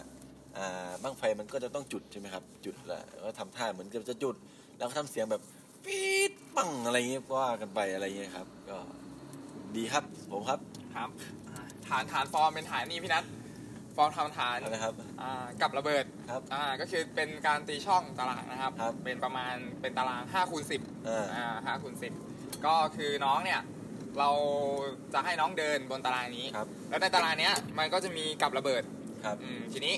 [0.59, 4.37] อ่าบั้งไฟมันก็จะต้องจุดใช่ไหมครับ จุดแล้วก็ทำท่าเหมือนกับจะจุด
[4.77, 5.43] แล้วก็ทำเสียงแบบ
[5.85, 8.79] ปี๊ดปังอะไรเงี้ยก็ว่ากันไปอะไรเงี้ยครับ ก็
[9.77, 10.61] ดีครับผมครับ
[10.97, 11.09] ครับ
[11.51, 13.25] อ่าฐานฐานฟอร์มเป็นฐานนี่พี่นัท
[13.97, 21.95] ฟอร์มทำฐานนะครับอ่ากับระเบิดครับอ่าก็คือเป็นการตีช่องตารางนะครับครับเป็นประมาณเป็นตาราง5คูณ10อ่าอ่า5คูณ
[22.31, 23.61] 10ก็คือน้องเนี่ย
[24.19, 24.31] เรา
[25.15, 28.83] จะให้น้องเดินบนตารางนี้ ครับ แล้วในตารางเนี้ย มันก็จะมีกับระเบิด
[29.25, 29.95] ครับ อืมทีนี้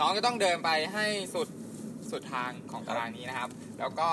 [0.00, 1.48] น้องจะต้องเดินไปให้สุด
[2.10, 4.08] สุดทางของตารางนี้นะครับ แล้วก็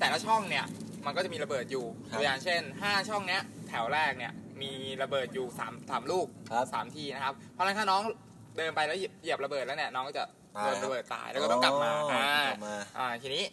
[0.00, 0.64] แต่ละช่องเนี่ย
[1.06, 8.02] มันก็จะมีระเบิดอยู่ครับตัวอย่างเช่น 5 ช่องเนี้ยแถวแรกเนี่ย มีระเบิดอยู่3 3ลูกครับสามทีนะครับ เพราะฉะนั้นถ้าน้อง
[8.56, 10.24] เดินไปแล้วเหยียบเหยียบระเบิดแล้วเนี่ยน้องก็จะ
[10.56, 13.44] ตายโดนระเบิดตายแล้วก็ต้องกลับมาอ๋ออ่ากลับมา อ่าทีนี้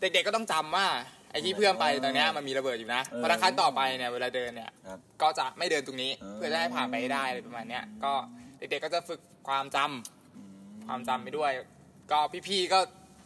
[0.00, 0.86] เด็กๆก็ต้องจำว่า
[1.30, 8.12] ไอ้ที่เพื่อนไปตรงเนี้ยมันมีระเบิดอยู่นะเออเพราะฉะนั้นขั้นต่อไปเนี่ยเวลาเดินเนี่ยครับก็จะไม่เดินตรงนี้เออเพื่อจะให้ผ่านไปให้ได้อะไรประมาณเนี้ยก็
[8.58, 10.42] เด็กๆก็จะฝึกความจำอื
[10.86, 11.52] ความจำไปด้วย
[12.12, 12.78] ก็พี่ๆก็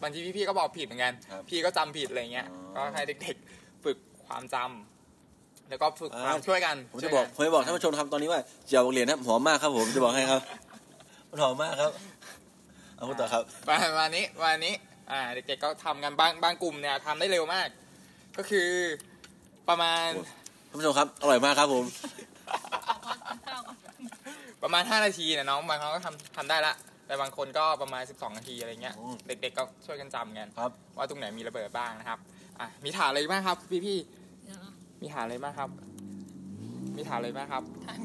[0.03, 10.41] บางทีพี่ๆก็บอกผิดเหมือนกัน ครับพี่ก็จำผิดอะไรเงี้ยอ๋อ ก็ให้เด็กๆฝึกความจำแล้วก็ฝึกความอ่าช่วยกันผมจะบอกผมจะบอกท่านผู้ชมครับตอนนี้ว่าเจียวเหรียญครับหอมมากครับผมจะบอกให้ครับ
[11.31, 11.93] มันหอมมากครับ
[12.97, 14.75] เอาพูดต่อครับ ประมาณนี้ประมาณนี้
[15.11, 17.69] อ่า เด็กๆก็ทำกันบางบางกลุ่มเนี่ยทำได้เร็วมาก
[18.39, 18.69] ก็คือ
[19.69, 20.09] ประมาณ
[20.69, 21.85] โอ้ท่านผู้ชมครับ อร่อยมากครับผม
[24.63, 26.75] ประมาณ 5 นาทีเนี่ยน้องบางครั้งก็ทำทำได้ละ
[27.07, 32.19] แต่บางคนก็ประมาณ 12 นาทีอะไรเงี้ยอืมเด็กๆก็ช่วยกันจำกันครับ ว่าตรงไหนมีระเบิดบ้างนะครับ
[32.61, 35.71] อะมีฐานอะไรบ้างครับ พี่ๆมีฐานอะไรบ้างครับ
[36.97, 38.01] มีฐานอะไรบ้างครับฐาน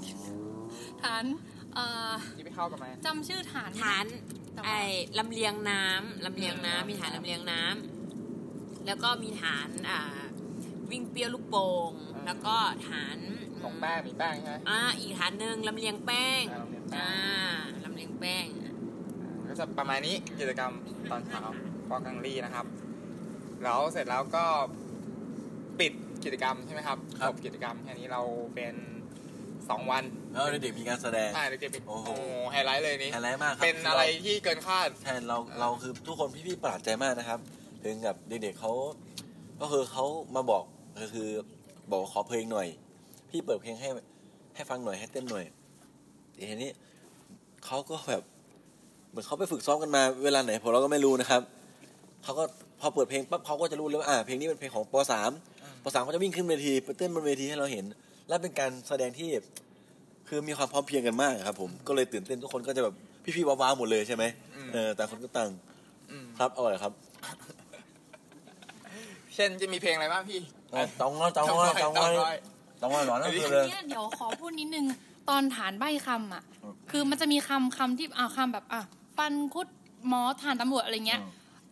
[1.04, 1.26] ฐาน
[1.74, 4.06] เอ่อที่ไปเข้ากันไหมจำชื่อฐานฐาน
[4.54, 4.82] แต่ว่าไอ้
[5.20, 7.97] ลำเลียงน้ำลำเลียงน้ำมีฐานลำเลียงน้ำ
[8.88, 10.00] แล้วก็มีฐานอ่า
[10.92, 12.56] วิ่งเปรี้ยวลูกโป่งอ่าแล้วก็
[12.90, 13.18] ฐาน
[13.64, 16.44] ของแป้งมีแป้งใช่ไหมอ่าอีกฐานหนึ่งลำเลียงแป้ง
[16.96, 17.10] อ่า
[17.86, 20.74] ลำเลียงแป้งอ่าลำเลียงแป้งก็จะประมาณนี้กิจกรรม
[21.12, 21.42] ตอนเช้า
[21.88, 22.66] ฟอกังรีนะครับ
[23.64, 24.46] แล้วเสร็จแล้วก็
[25.80, 28.22] ปิดกิจกรรมใช่ไหมครับครับจบกิจกรรมแค่นี้เรา
[28.56, 28.76] เป็น
[29.70, 37.40] สองวันแล้วเด็กๆมีการแสดงใช่เด็กๆปิดโอ้โอ้โหโหไฮไลท์เลยนี้อะไรมากครับเป็นอะไรที่เกินคาดใช่เราเราคือทุกคนพี่ๆประหลาดใจมากนะครับ
[37.88, 38.72] ถึงกับเด็กๆเขา
[39.62, 40.64] ก็คือเขามาบอก
[41.02, 41.30] ก็คือ
[41.90, 42.68] บอกว่าขอเพลงหน่อย
[43.30, 43.90] พี่เปิดเพลงให้
[44.56, 45.46] ให้ฟังหน่อยให้เต้นหน่อย
[46.34, 46.72] แต่ทีนี้
[47.66, 48.24] เขาก็แบบ
[49.10, 51.42] เหมือนเขาไปฝึกซ้อมกันมาเวลาไหนผมเราก็ไม่รู้นะครับ
[52.24, 52.44] เขาก็
[52.80, 55.32] พอเปิดเพลงปั๊บเขาก็จะรู้เลยว่าอ่าเพลงนี้เป็นเพลงของปสาม
[55.84, 57.86] ปสามก็จะวิ่งขึ้นเวทีไปเต้นบนเวทีให้เราเห็น
[58.28, 59.30] และเป็นการแสดงที่
[60.28, 62.96] คือมีความพร้อมเพรียงกันมากครับ ผมก็เลยตื่นเต้นทุกคนก็จะแบบ
[63.36, 64.24] พี่ๆว้าวๆหมดเลยใช่ไหม
[64.56, 65.50] อืมเออแต่างคนก็ต่าง
[66.12, 66.94] อืมครับเอาเลยครับ
[69.38, 70.40] เช่นจะมีเพลงอะไรบ้างพี่
[70.74, 72.38] อะตองน้อยตองน้อยตองน้อยอย
[72.82, 74.86] ตองน้อยหลอนนั่นคือเลยเนี่ยเดี๋ยวขอพูดนิดนึง
[75.30, 78.82] ตอนฐานใบคำอะอืมคือมันจะมีคำคำที่อ่าคำแบบอะ
[79.18, 79.68] ฟันคุด
[80.08, 81.22] หมอฐานตำรวจอะไรเงี้ย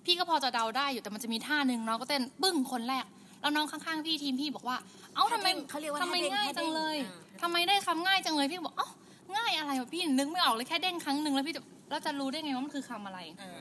[0.06, 3.06] พี่ก็พอจะเดาได้อยู่แต่มันจะมีท่าหนึ่งน้องก็เต้นปึ้งคนแรก
[3.42, 4.78] แล้วน้องข้างๆพี่ทีมพี่บอกว่า
[5.16, 8.90] เอ้าทำไมเขาเรียกว่าทำไมท่าเด้งง่ายจังเลยท่าเด้งทำไมได้คำง่ายจังเลยพี่บอกเอ้า
[9.36, 13.52] ง่ายอะไรวะพี่นึกไม่ออกเลยแค่เด้งครั้งหนึ่งแล้วพี่จะแล้วจะรู้ได้ไงว่ามันคือคำอะไรอ่า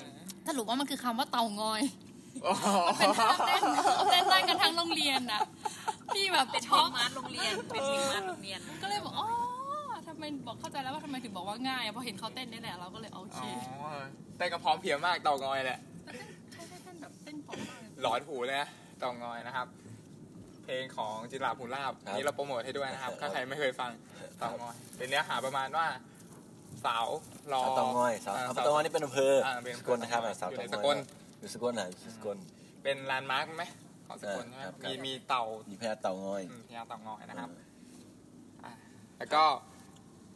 [0.49, 1.81] สรุปว่ามันคือคำว่าเต่างอย
[2.43, 2.67] โอ้โห
[2.99, 3.63] เป็นท่าเต้น
[4.11, 5.41] เต้นได้กันทั้งโรงเรียนนะ
[6.15, 9.29] พี่แบบเป็นเพลช็องกมาร์ชโรงเรียน เป็นเพลงมาร์ชโรงเรียน ก็เลยบอกอ๋อ
[10.09, 13.91] ทำไมบอกเข้าใจแล้วว่าทำไมถึงบอกว่าง่ายอะเพราะเห็นเขาเต้นนี่แหละเราก็เลยโอเคอ๋อ
[14.37, 15.79] เต้นกับพร้อมเพรียงมากเต่างอยแหละ
[16.53, 18.69] ใช่ใช่เต้นแบบเต้นพร้อมมากเลยหลอนหูเลยนะ
[18.99, 19.67] เต่างอยนะครับ
[20.65, 23.91] เพลงของจินตหรา พูนลาภครับนี่เราโปรโมทให้ด้วยนะครับ ถ้าใครไม่เคยฟัง
[24.39, 25.87] เต่างอย เป็นเนื้อหาประมาณว่า
[26.85, 27.07] สาว
[27.53, 30.97] รอ สาวเต่างอยสาวอ่เอาเต่างอยนี่เป็นอำเภออ่าเป็นสกลนะครับอะสาวอยู่เตในองสอยกล
[31.45, 32.37] อยู่สกลนะอยู่สกล
[32.83, 33.65] เป็นแลนด์มาร์กไหม
[34.07, 37.51] ของสกลใช่ไหมครับมีมีเต่ามีแพทย์เตางอยอืมพญาเต่างอยนะครับ
[38.65, 38.73] อะ
[39.19, 39.43] แล้วก็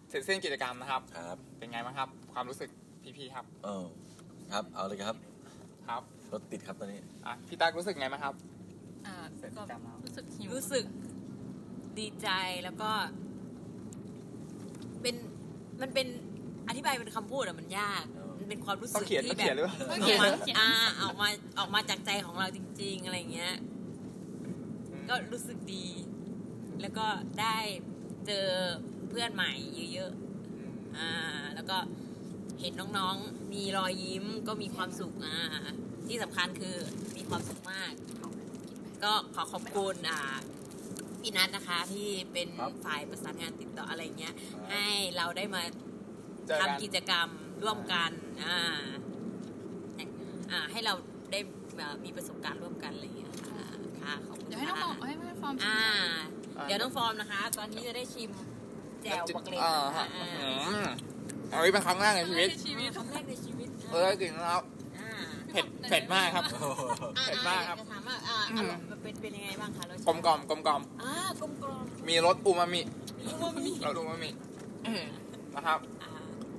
[0.09, 2.71] เสร็จสิ้นกิจกรรมนะครับ ครับ เป็นไงบ้างครับ ความรู้สึก
[3.16, 3.87] พี่ๆครับ เออ
[4.53, 5.16] ครับ เอาเลยครับ
[5.88, 8.35] ครับ รถติดครับตอนนี้ อะ พี่ตั๊กรู้สึกไงบ้างครับ
[9.07, 10.85] อ่าเสร็จก็กิจกรรมแล้วรู้สึกหิว รู้สึก
[11.99, 12.29] ดีใจ
[12.64, 12.90] แล้วก็
[15.03, 15.14] เป็น
[15.83, 16.07] มันเป็น
[16.68, 18.05] อธิบายเป็นคำพูดอะมันยาก
[18.38, 20.68] มันเป็นความรู้สึต้องกเขียนที่ต้องแบเขียนบหรือเปล่าต้องอเขีอยกนมาต้องเขียนอ่า
[21.03, 23.55] ออกมาออกมาจากใจของเราจริง ๆ อะไรอย่างเงี้ย
[25.09, 25.87] ก็รู้สึกดี
[26.81, 27.07] แล้วก็
[27.40, 27.57] ได้
[28.27, 28.46] เจอ
[29.09, 29.53] เพื่อนใหม่
[29.92, 31.11] เยอะๆอ่า
[31.55, 31.79] แล้วก็
[32.61, 35.37] เห็นน้องๆ มีรอยยิ้มก็มีความสุขอ่า
[36.07, 36.77] ที่สำคัญคือ
[37.16, 37.92] มีความสุขมาก
[39.05, 40.20] ก็ขอขอบคุณอ่า
[41.20, 45.62] พี่นัทนะคะที่เป็นครับฝ่ายประสานงานติดต่ออะไรเงี้ยครับให้เราได้มา
[46.46, 47.29] เจอกันทำกิจกรรม
[47.64, 48.11] ร่วมกัน
[48.44, 48.57] อ่า
[50.53, 50.94] อ่าให้เรา
[51.33, 51.40] ได้
[51.77, 53.62] เอ่อมีประสบการณ์ร่วมกันอะไรเงี้ยค่ะ
[54.03, 55.81] ค่ะขอบคุณเดี๋ยวให้น้องฟอร์มค่ะให้ให้ฟอร์มชิมอ่า
[56.66, 58.31] เดี๋ยวน้องฟอร์มนะคะ ตอนนี้จะได้ชิม
[59.03, 60.27] แจ่วบักเล็กอ่าฮะอ่า
[60.68, 60.87] อืม
[61.53, 64.62] อันนี้เป็นครั้งแรกในชีวิตชีวิตครั้งแรกในชีวิตเออจริงนะครับ
[64.99, 65.11] อ่า
[65.51, 66.44] เผ็ดเผ็ดมากครับ
[67.18, 72.81] อ่าเผ็ดมากครับจะถามว่าอ่าอืมอร่อยเป็นเป็นยังไงบ้างคะรสชาติกลมกล่อมกลมกล่อมอ่ากลมกล่อมมีรสอูมามิ
[73.27, 74.31] มีว่ามีรสอูมามิ
[74.87, 75.05] อืม
[75.55, 75.79] นะครับ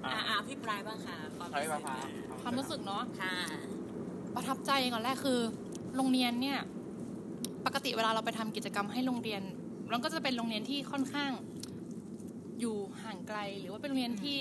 [0.05, 2.03] อ่าอ่าอ่าพี่ปลายบ้างค่ะความใช้รู้มะสึกพร้าว
[2.41, 3.33] ความรู้สึกเนาะค่ะ
[4.35, 5.39] ประทับใจก่อนแรกคือ
[5.95, 6.57] โรงเรียนเนี่ย
[7.65, 9.41] ปกติเวลาเราไปทำกิจกรรมให้โรงเรียน
[9.91, 11.31] มันก็จะเป็นโรงเรียนที่ค่อนข้าง
[12.59, 14.39] อยู่ห่างไกล หรือว่าเป็นโรงเรียนที่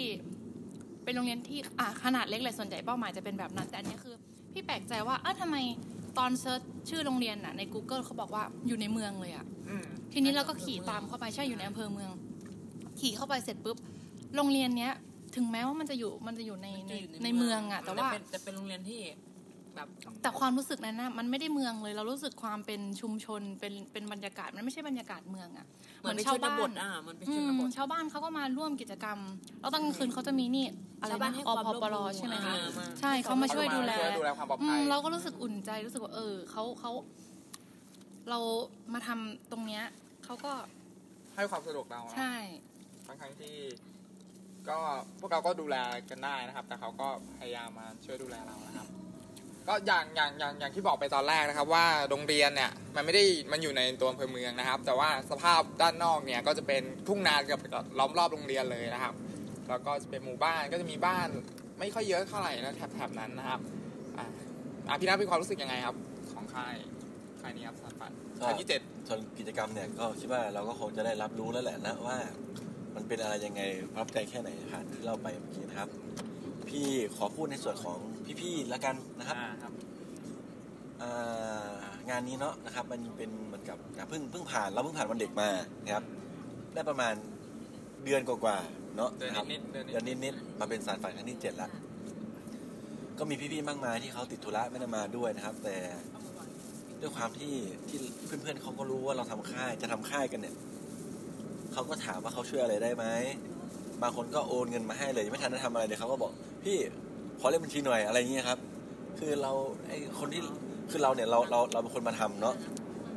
[1.04, 4.14] เป็นโรงเรียนที่อะขนาดเล็กเลยส่วนใหญ่เป้าหมายจะเป็นแบบนั้น แต่อันเนี้ยคือ
[4.52, 5.56] พี่แปลกใจว่าเออทำไม
[6.18, 12.10] ตอน search ชื่อโรงเรียนน่ะใน Google เขาบอกว่าอยู่ในเมืองเลยอะอืมทีนี้เราก็ขี่ตามเข้าไปใช่อยู่ในอำเภอเมือง
[13.00, 13.76] ขี่เข้าไปเสร็จปุ๊บ
[14.36, 14.92] โรงเรียนเนี้ย
[15.36, 19.00] ถึงแม้ว่ามันจะอยู่มันจะอยู่ในในในเมืองอะแต่ว่าเป็นแต่เป็นโรงเรียนที่
[19.74, 19.88] แบบ
[20.22, 25.66] แต่ความรู้สึกนั้นนะมันไม่ได้เมืองเลย เรารู้สึกความเป็นชุมชนเป็นเป็นบรรยากาศมันไม่ใช่บรรยากาศเมืองอะ
[26.00, 29.18] เหมือนเป็นชนบทอะเหมือนเป็นอืชนมบทชาวบ้านเขาก็มาร่วมกิจกรรม
[29.60, 30.66] แล้วตอนกลางคืนเขาจะมีนี่
[31.00, 36.92] อะไรชาวบ้านนะให้อความพร่วมปมืรอใช่ไหมคะอ่ามาใช่เขามาช่วยดูแลช่วยดูแลความปลอดอืภัยมเราก็รู้สึกอุ่นใจรู้สึกว่าเออเขาเขา
[38.30, 38.38] เรา
[38.94, 39.84] มาทำตรงเนี้ย
[40.24, 40.52] เขาก็
[41.36, 42.34] ให้ความสะดวกเรานะใช่
[43.06, 43.54] ทั้งทั้งๆที่
[44.70, 44.78] ก็
[45.20, 45.76] พวกเราก็ดูแล
[46.10, 48.86] กันได้นะครับ แต่เขาก็พยายามมาช่วยดูแลเรานะครับ
[49.68, 57.60] ก็อย่างอย่างอย่างอย่างที่บอกไปตอนแรกนะครับ ว่าโรงเรียนเนี่ยมันไม่ได้มันอยู่ในตัวอำเภอเมืองนะครับ แต่ว่าสภาพด้านนอกเนี่ยก็จะเป็นทุ่งนาเกับ
[57.98, 59.14] ล้อมรอบโรงเรียนเลยนะครับ
[59.68, 61.28] แล้วก็จะเป็นหมู่บ้านก็จะมีบ้าน
[61.78, 63.60] ไม่ค่อยเยอะเท่าไหร่นะแถบๆนั้นนะครับ
[64.18, 64.26] อ่า
[64.88, 65.96] อะพี่นัทมีความรู้สึกยังไงครับ
[66.32, 66.74] ของค่าย
[67.40, 72.16] ค่ายนี้ครับสันปันก็ค่ายที่เจ็ดส่วนกิจกรรมเนี่ยก็คิดว่าเราก็คงจะได้รับรู้แล้วแหละนะว่า
[72.94, 75.88] มันเป็นอะไรยังไงประทับใจแค่ไหนผ่านที่เราไปเมื่อกี้นะครับ
[76.68, 77.98] พี่ขอพูดในส่วนของ
[78.40, 79.72] พี่ๆแล้วกันนะครับอ่าครับ
[81.02, 81.70] อ่า
[82.04, 85.48] งงานนี้เนาะนะครับ มันเป็นเหมือนกับอะเพิ่งเพิ่งผ่านเราเพิ่งผ่านวันเด็กมา
[85.84, 86.04] นะครับ
[86.74, 87.14] ได้ประมาณ
[88.04, 91.68] เดือนกว่าๆเนาะเดือนนะครับนิดๆเดือนนิด เดือนนิดๆมาเป็นสารฝันครั้งที่เจ็ดละ
[93.18, 95.76] ก็มีพี่ๆมากมายที่เขาติดธุระไม่ได้มาด้วยนะครับ แต่
[97.00, 97.54] ด้วยความที่
[97.88, 100.54] ที่เพื่อนๆเขาก็รู้ว่าเราทำค่ายจะทำค่ายกันเนี่ย
[101.72, 103.04] เขาก็ถามว่าเขาช่วยอะไรได้ไหม
[104.02, 106.30] บางคนก็โอนเงินมาให้เลยยังไม่ทันได้ทำอะไรเลยเขาก็บอก
[106.64, 106.76] พี่
[107.40, 108.58] ขอเลขบัญชีหน่อยอะไรอย่างเงี้ยครับ
[109.18, 109.52] คือเรา
[109.86, 110.40] ไอคนที่
[110.90, 112.54] คือเราเนี่ยเราเราเราเป็นคนมาทำเนาะ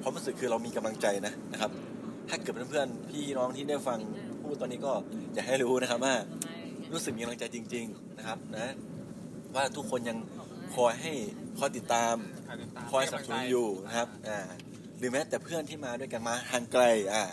[0.01, 1.71] ความรู้สึกคือเรามีกำลังใจนะนะครับ
[2.29, 3.99] ถ้าเกิดเพื่อนๆพี่น้องที่ได้ฟัง
[4.41, 4.93] พูดตอนนี้ก็
[5.33, 6.15] อยากให้รู้นะครับว่า
[6.93, 8.73] รู้สึกมีกำลังใจจริง ๆนะครับนะ
[9.55, 10.17] ว่าทุกคนยัง
[10.75, 11.13] คอยให้
[11.59, 14.39] คอยติดตามใครติดตามคอยสนับสนุนอยู่นะครับอ่า
[14.97, 16.83] หรือแม้แต่เพื่อนที่มาด้วยกันมาทางไกล
[17.13, 17.23] อ่า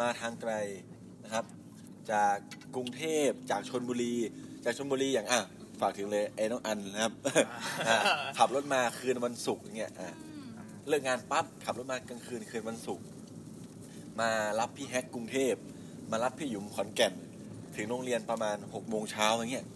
[0.00, 0.52] มาทางไกล
[1.24, 1.44] นะครับ
[2.12, 2.36] จาก
[2.74, 4.14] กรุงเทพจากชนบุรี
[4.64, 5.40] จากชนบุรีอย่างอะ
[5.80, 7.12] ฝากถึงเลยไอ้น้องอันนะครับ
[7.88, 7.96] อ่า
[8.38, 10.08] ขับรถมาคืนวันศุกร์อย่างเงี้ยอ่า
[10.88, 13.06] เลิกงานปั๊บขับรถมากลางคืนคืนวันศุกร์
[14.20, 14.30] มา
[14.60, 15.54] รับพี่แฮกกรุงเทพ
[16.10, 17.14] มารับพี่หยุมขอนแก่น
[17.76, 19.66] ถึงโรงเรียนประมาณหกโมงเช้าอย่างเงี้ย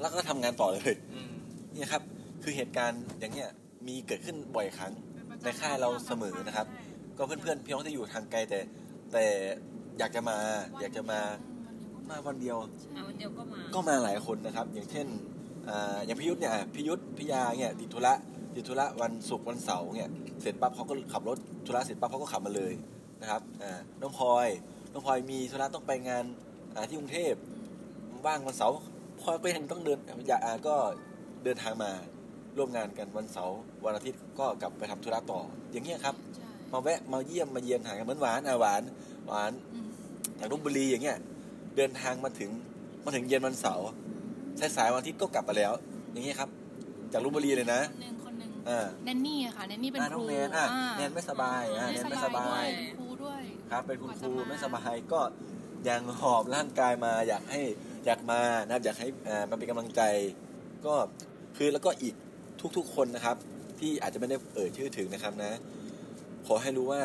[0.00, 1.32] แล้วก็ทำงานต่อเลยอืม
[1.72, 2.02] เนี่ยครับ
[2.42, 3.50] คือเหตุการณ์อย่างเงี้ย
[3.86, 4.92] มีเกิดขึ้นบ่อยครั้ง
[5.42, 6.66] ในค่ายเราเสมอนะครับ
[7.16, 8.58] ก็เพื่อนๆพี่น้องที่อยู่ทางไกลแต่
[9.12, 9.24] แต่
[9.98, 10.36] อยากจะมา
[10.80, 11.20] อยากจะมา
[12.10, 12.56] มาวันเดียว
[12.94, 15.06] เอาวันเดียวก็มาก็มาหลายคนนะครับ อย่างเช่น
[15.68, 18.14] อ่าอย่างพิยุทธเนี่ยพิยุทธพิยาเนี่ยติดธุระ
[18.54, 20.10] ติดธุระวันศุกร์วันเสาร์เนี่ย
[20.42, 22.72] เสร็จปั๊บเขาก็ขับรถธุระเสร็จปั๊บเขาก็ขับมาเลย
[23.20, 23.70] นะครับอ่า
[24.00, 24.48] น้องพลอย
[24.92, 26.24] น้องพลอยมีธุระต้องไปงาน
[26.74, 27.34] อ่าที่กรุงเทพ
[28.26, 28.74] ว่างวันเสาร์
[29.20, 29.98] พลอยก็ยังต้องเดิน
[30.28, 30.74] อยากอ่าก็
[31.44, 31.90] เดินทางมา
[32.56, 35.40] ร่วมงานกันวันเสาร์วันอาทิตย์ก็กลับไปทำธุระต่อ
[35.72, 38.82] อย่างเงี้ยครับใช่ มาแวะมาเยี่ยมมาเยียนหากันเหมือนหวานอะหวาน
[39.28, 39.88] หวานอืม
[40.38, 41.18] จากลบบุรีอย่างเงี้ย
[41.76, 42.50] เดินทางมาถึง
[43.04, 43.88] มาถึงเย็นวันเสาร์
[44.60, 45.72] สายสายๆวันอาทิตย์ก็กลับมาแล้ว
[46.12, 46.48] อย่างเงี้ยครับ
[47.12, 55.20] จากลบบุรีเลยนะคนหนึ่งคนหนึ่งอ่าแนนนี่อะค่ะแนนนี่เป็นอ่าคน้อรูงแนนอะอ่าแนนไม่สบายอะแนนไม่สบายด้วยเป็นครูด้วยครับเป็นคุณครูกว่าจะมาไม่สบายก็
[55.88, 57.60] ยังหอบร่างกายมาอยากให้
[58.06, 60.02] อยากมานะครับอยากให้อ่ามาเป็นกำลังใจ
[60.86, 60.94] ก็
[61.56, 62.14] คือแล้วก็อีก
[62.76, 63.36] ทุกๆคนนะครับ
[63.80, 65.52] ที่อาจจะไม่ได้เอ่ยชื่อถึงนะครับนะ
[66.46, 67.02] ขอให้รู้ว่า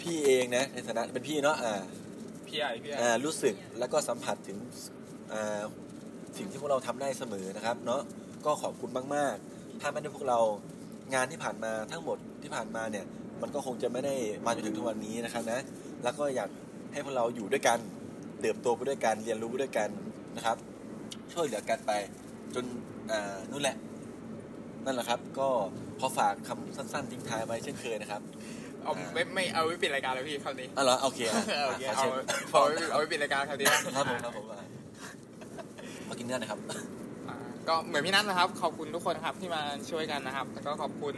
[0.00, 1.74] พี่เองนะในฐานะเป็นพี่เนาะอ่า
[2.46, 4.58] พี่ใหญ่พี่ใหญ่อ่ารู้สึกแล้วก็สัมผัสถึง
[5.32, 5.62] อ่า
[6.36, 8.00] สิ่งที่พวกเราทำได้เสมอนะครับ เนาะ
[8.46, 10.38] ก็ขอบคุณมาก ๆ ถ้าไม่ได้พวกเรา
[11.14, 13.04] งานที่ผ่านมาทั้งหมดที่ผ่านมาเนี่ย
[13.42, 14.14] มันก็คงจะไม่ได้
[14.46, 15.60] มาจนถึงทุกวันนี้นะครับนะ
[16.02, 16.50] แล้วก็อยาก
[16.92, 17.78] ให้พวกเราอยู่ด้วยกัน
[18.40, 19.88] เติบโตไปด้วยกันเรียนรู้ไปด้วยกัน
[20.36, 20.56] นะครับ
[21.32, 21.92] ช่วยเหลือกันไป
[22.54, 22.64] จน
[23.10, 23.76] อ่านู่นแหละ
[24.84, 25.48] นั่นแหละครับ ก็
[26.00, 28.22] ขอฝากคำสั้น ๆ ทิ้งท้ายไว้เช่นเคยนะครับ
[28.84, 32.20] เอาไม่ไม่เอาไว้ปิดรายการเลยพี่คำนี้อ๋อเหรอโอเคอะโอเคขอเอาเชิญ
[32.52, 34.58] เอาไว้เอาไว้ปิดรายการคำนี้นะครับผมครับผมอะ
[36.08, 36.60] มากินเนื้อหนะครับ
[37.28, 37.36] อ่า
[37.68, 41.14] ก็เหมือนพี่นัทนะครับ ขอบคุณทุกคนครับที่มาช่วยกันนะครับ แล้วก็ขอบคุณ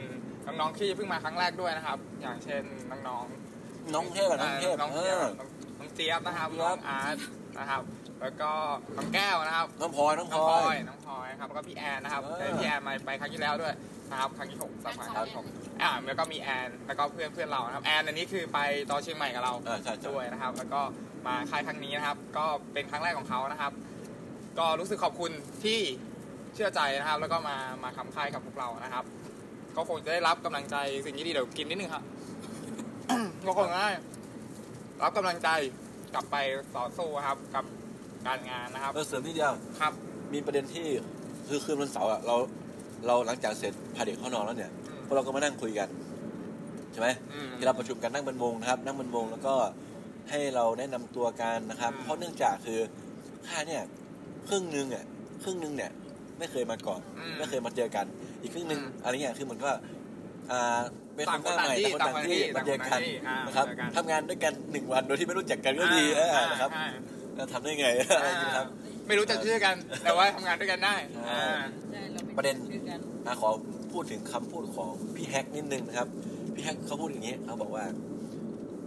[0.47, 7.17] น้องๆที่เพิ่งมาครั้งแรกด้วยนะครับ อย่างเช่นน้องๆน้องเทพอะน้องเทพน้องเอเจี๊ยบอน้องน้องเจี๊ยบนะครับครับน้องอาร์ต
[7.59, 7.83] นะครับ
[8.21, 8.51] แล้วก็
[8.97, 13.79] น้องแก้วนะครับ น้องพลอยน้องพน้องลพลออยยน้องพลอยครับแล้วก็พี่แอนนะครับเออแต่พี่แอนมาไปครั้งที่แล้วด้วยนะ
[14.21, 15.47] ครับครั้งที่หกสาขาครั้งที่หก
[15.83, 18.59] อ่าแล้วก็มีแอนแล้วก็เพื่อนเพื่อนเรานะครับแอนอันนี้คือไป
[18.91, 20.81] ตอนเชียงใหม่กับเราเออใช่ใช่ ด้วยนะครับ แล้วก็
[21.27, 23.73] มาค่ายครั้งนี้นะครับ ก็เป็นครั้งแรกของเขานะครับ
[24.59, 25.31] ก็รู้สึกขอบคุณ
[25.65, 25.81] ที่
[26.55, 29.05] เชื่อใจนะครับ แล้วก็มามาทำค่ายกับพวกเรานะครับ
[29.77, 32.05] ก็คงจะได้รับกำลังใจสิ่งที่ดีเดี๋ยวกินนิดนึงครับ
[33.47, 33.95] ก็คงง่าย
[35.03, 35.49] รับกำลังใจ
[36.15, 36.37] กลับไป
[36.77, 37.65] ต่อสู้ครับ กับ
[38.27, 39.93] การงานนะครับ เออเสริมนิดเดียว ครับ
[40.33, 40.87] มีประเด็นที่
[41.49, 42.37] คือคืนวันเสาร์อะเรา
[43.07, 45.89] เราหลังจากเสร็จพาเด็กเข้านอนแล้วเนี่ยอืมพวกเราก็มานั่งคุยกัน
[46.93, 49.55] ใช่ไหมอืม ที่เราประชุมกันนั่งเป็นวงนะครับ นั่งเป็นวงแล้วก็
[50.31, 52.81] ให้เราแนะนำตัวกันนะครับ อืม เพราะเนื่องจากคือ
[53.49, 53.83] ค่ายเนี่ย
[54.49, 55.05] ครึ่งหนึงอะ
[55.45, 55.91] ครึ่งหนึงเนี่ย
[56.39, 58.07] ไม่เคยมาก่อน อืม ไม่เคยมาเจอกัน
[58.43, 59.75] อีกครึ่งหนึงอืม อะไรเงี้ยคือเหมือนว่า
[60.51, 60.81] อ่า
[61.15, 66.87] เป็นคนหน้าต่างคนใหม่ต่างที่ต่างคนต่างที่ต่างคนมาเจอกันต่างที่อ่านนะครับเจอกันทำงานด้วยกันหนึ่งวันโดยที่ไม่รู้จักกันก็ดีเออนะครับอ่า
[67.37, 68.67] แล้วทำได้ไงอะไรอย่างเงี้ยครับ
[69.07, 71.45] ไม่รู้จักชื่อกัน แต่ว่าทำงานด้วยกันได้ใช่อ่า
[71.91, 73.51] ใช่เราไม่ประเด็นชื่อกันอะขอ
[73.93, 76.09] พูดถึงคำพูดของพี่แฮกนิดนึงนะครับ
[76.55, 77.85] พี่แฮกเขาพูดอย่างนี้เขาบอกว่า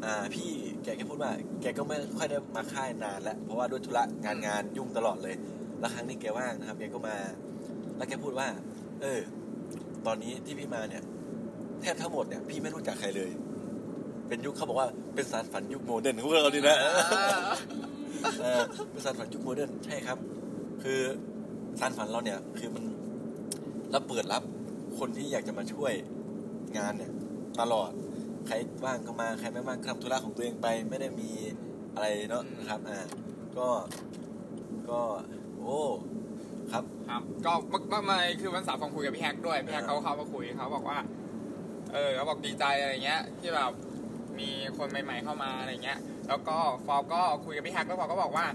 [0.05, 0.49] อ่าพี่
[0.83, 5.35] แกแกพูดว่า แกก็ไม่ค่อยได้มาค่ายนานแล้วเพราะว่าด้วยธุระงานงานยุ่งตลอดเลย
[5.79, 7.17] แล้วครั้งนี้แกว่างนะครับ แกก็มา
[7.97, 8.47] แล้วแกพูดว่า
[9.01, 9.19] เออ
[10.05, 11.03] ตอนนี้ที่พี่มาเนี่ย
[11.81, 13.31] แทบทั้งหมดเนี่ยพี่ไม่รู้จักใครเลย
[14.27, 16.77] เป็นยุคเขาบอกว่าเป็นสานฝันยุค modern ของพวกเราดีนะ
[18.41, 20.17] เออเป็นสานฝันยุค modern ใช่ครับ
[20.83, 21.01] คือ
[21.79, 22.83] สานฝันเราเนี่ย คือมัน
[23.91, 24.43] เราเปิดรับ
[24.99, 25.93] คนที่อยากจะมาช่วย
[26.77, 27.11] งานเนี่ย
[27.59, 27.91] ตลอด
[28.47, 28.55] ใคร
[28.85, 31.29] ว่างก็มาใครไม่ว่างก็ทำธุระของตัวเองไป ไม่ได้มี
[31.93, 32.99] อะไรเนาะนะครับอ่า
[33.57, 33.67] ก็
[34.89, 34.99] ก็
[35.57, 35.79] โอ้
[36.71, 40.99] ครับครับก็เมื่อเมื่อมาคือวันเสาร์ผมคุยกับพี่แฮกด้วยพี่แฮกเขาเข้ามาคุยเขาบอกว่า
[41.93, 43.71] เออเขาบอกดีใจอะไรเงี้ย ที่แบบ
[44.39, 48.45] มีคนใหม่ ๆเข้ามาอะไรเงี้ย แล้วก็ฟอร์ก็คุยกับพี่แฮกแล้วฟอร์ก็บอกว่า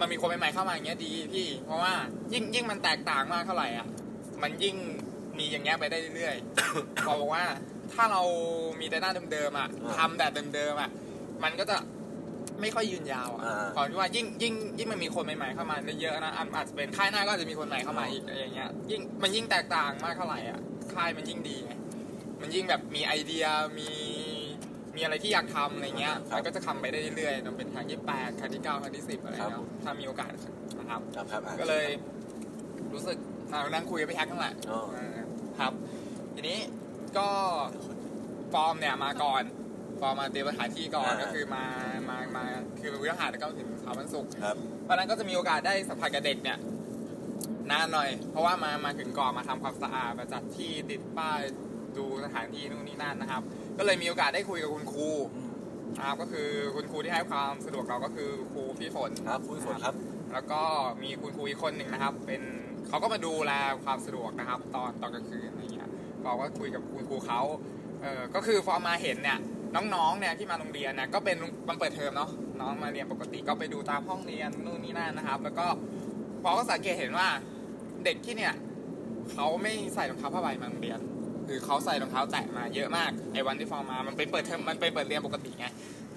[0.00, 1.92] มันมีคนใหม่ๆเข้ามาอย่างเงี้ยดีพี่ เพราะว่า
[2.32, 3.86] ยิ่งยิ่งมันแตกต่างมากเท่าไหร่อะ
[4.42, 4.76] มันยิ่ง
[5.38, 7.44] มีอย่างเงี้ยไปได้เรื่อยๆฟอร์บอกว่า
[7.92, 8.22] ถ้าเรา
[8.80, 10.90] มีแต่หน้าเดิมๆอะอ่าทำแต่เดิมๆอะ
[11.44, 11.76] มันก็จะ
[12.60, 20.58] ไม่ค่อยยืนยาวอะอ่าฟอร์คิดว่ายิ่งยิ่งยิ่งมันมีคนใหม่ๆเข้ามาเยอะๆนะอาจอาจจะเป็นค่ายหน้าก็อาจจะมีคนใหม่เข้ามาอีกอะไรอย่างเงี้ย ยิ่งมันยิ่งแตกต่างมากเท่าไหร่อะ
[20.94, 21.72] ค่ายมันยิ่งดีไง
[22.40, 23.44] มันยิ่งแบบมีไอเดีย
[23.78, 23.88] มี
[24.96, 30.32] มีอะไรที่อยากทำอะไรเงี้ยครับมันก็จะทำไปได้เรื่อยๆจนเป็นครั้งที่แปดครั้งที่เก้าครั้งที่สิบอะไรครับเงี้ยถ้ามีโอกาส
[30.78, 31.86] นะครับ ครับครับอะก็เลย
[32.92, 33.18] รู้สึก
[33.52, 35.16] อ่านั่งคุยกับพี่แฮกนั่นแหละอ๋อเออ
[35.58, 35.72] ครับ
[36.34, 36.58] ทีนี้
[37.18, 37.28] ก็
[38.52, 39.42] ฟอร์มเนี่ยมาก่อน
[40.00, 41.64] ฟอร์มมาเตรียมสถานที่ก่อนอ่าก็คือมา
[42.08, 42.44] มามา
[42.80, 46.58] คือวันพฤหัสแล้วก็ถึงเสาร์วันศุกร์ครับเพราะฉะนั้นก็จะมีโอกาสได้สัมผัสกับเด็กเนี่ย
[47.70, 51.40] นานหน่อย เพราะว่ามามาถึงก่อนมาทำความสะอาดมาจัดที่ติดป้าย
[51.96, 53.42] ดูสถานที่นู่นนี่นั่นนะครับ
[53.78, 55.50] ก็เลยมีโอกาสได้คุยกับคุณครูอืม
[55.98, 59.94] นะครับก็คือคุณครูที่ให้ความสะดวกเราก็คือครูพี่ฝนครับครูฝนครับ
[60.32, 60.60] แล้วก็
[61.02, 62.42] มีคุณครูอีกคนหนึ่งนะครับ เป็น
[62.88, 63.52] เขาก็มาดูแล
[63.84, 65.90] ความสะดวกนะครับ ตอนตอนกลางคืนอะไรเงี้ย
[66.22, 67.40] ฟอร์มก็คุยกับคุณครูเขา
[68.02, 69.38] เออก็คือฟอร์มมาเห็นเนี่ย
[69.94, 71.36] น้องๆเนี่ยที่มาโรงเรียนเนี่ยก็เป็น
[71.68, 75.66] มันเปิดเทอมเนาะน้องมาเรียนปกติก็ไปดูตามห้องเรียนนู่นนี่นั่นนะครับ แล้วก็
[76.42, 77.28] ฟอร์มก็สังเกตเห็นว่า
[78.04, 78.54] เด็กที่เนี่ย
[79.32, 80.98] เขาไม่ใส่รองเท้าผ้าใบมาโรงเรียน
[81.48, 85.66] คือเขาใส่รองเท้าแตะมาเยอะมากไอ้วันที่ฟอร์มมามันเป็นเปิดเทอมมันเป็นเปิดเรียนปกติไง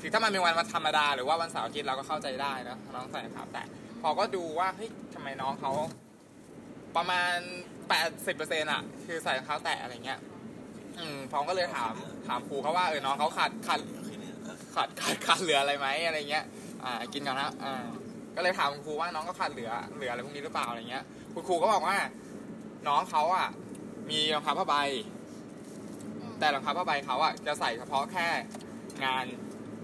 [0.01, 3.65] คือถ้ามันเป็นวันวันธรรมดาหรือว่าวันเสาร์อาทิตย์เราก็เข้าใจได้นะน้องใส่รองเท้าแตะ
[4.01, 5.71] พอก็ดูว่าเฮ้ยทำไมน้องเขา
[6.95, 7.35] ประมาณ
[8.01, 10.19] 80%อะ คือใส่รองเท้าแตะอะไรเงี้ย
[10.99, 11.93] อืมฟองก็เลยถาม
[12.27, 13.81] ถามครูเขาว่าเออน้องเขาขาดขาด
[14.75, 16.45] ขาดขาดขาดเหลืออะไรไหมอะไรเงี้ย
[16.83, 17.85] อ่า กินกันนะอ่า
[18.35, 21.97] ก็เลยถามคุณครูว่าน้องก็ขาดเหลือเหลืออะไรพวกนี้หรือเปล่าอะไรเงี้ย คุณครูก็บอกว่า
[22.87, 23.47] น้องเขาอะ
[24.09, 24.75] มีรองเท้าผ้าใบ
[26.39, 28.27] แต่รองเท้าผ้าใบเขาอะจะใส่เฉพาะแค่
[29.05, 29.25] งาน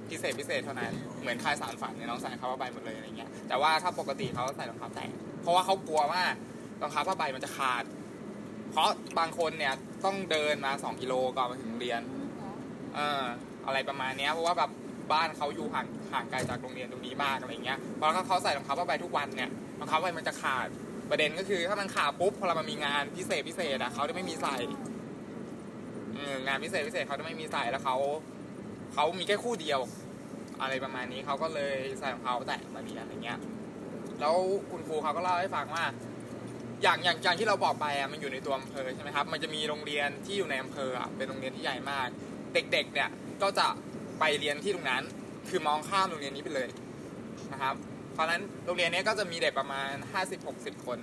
[0.09, 5.09] พิเศษพิเศษเท่านั้น เหมือนค่ายสารฝันเนี่ยน้องใส่รองเท้าผ้าใบหมดเลยอะไรเงี้ย แต่ว่าถ้าปกติเขาใส่รองเท้าแตะ
[5.41, 6.23] เพราะว่าเขากลัวว่า
[6.81, 7.83] รองเท้าผ้าใบมันจะขาด
[8.71, 8.89] เพราะ
[9.19, 9.73] บางคนเนี่ย
[10.05, 12.01] ต้องเดินมาสองกิโลก่อนมาถึงโรงเรียน
[12.95, 13.23] เออ
[13.65, 14.71] อะไรประมาณเนี้ยเพราะว่าแบบ
[15.13, 20.67] บ้านเขาอยู่ห่างห่างไกลจากโรงเรียนตรงนี้มากอะไรเงี้ย เพราะถ้าเขาใส่รองเท้าผ้าใบทุกวันเนี่ยรองเท้าผ้าใบมันจะขาด
[21.09, 24.55] ประเด็นก็คือถ้ามันขาดปุ๊บพอเรามามีงานพิเศษพิเศษอะเขาจะไม่มีใส่
[26.27, 27.97] องานพิเศษพิเศษเขาจะไม่มีใส่แล้วเขา
[28.93, 29.79] เขามีแค่คู่เดียว
[30.61, 33.39] อะไรประมาณนี้เขาก็เลยใส่รองเท้าแตะมาเรียนอะไรเงี้ย
[34.19, 34.35] แล้ว
[34.71, 35.85] คุณครูเขาก็เล่าให้ฟังว่า
[36.83, 42.07] อย่างอย่างอย่างที่เราบอกไปอะมันอยู่ในตัวอำเภอใช่ไหมครับ มันจะมีโรงเรียนที่อยู่ในอำเภออะเป็นโรงเรียนที่ใหญ่มาก
[42.53, 43.09] เด็ก ๆ เนี่ย
[43.41, 43.67] ก็จะ
[44.19, 45.03] ไปเรียนที่ตรงนั้น
[45.49, 46.69] คือมองข้ามโรงเรียนนี้ไปเลย
[47.51, 47.75] นะครับ
[48.13, 49.91] เพราะฉะนั้นโรงเรียนนี้ก็จะมีเด็กประมาณ
[50.39, 50.97] 50-60 คน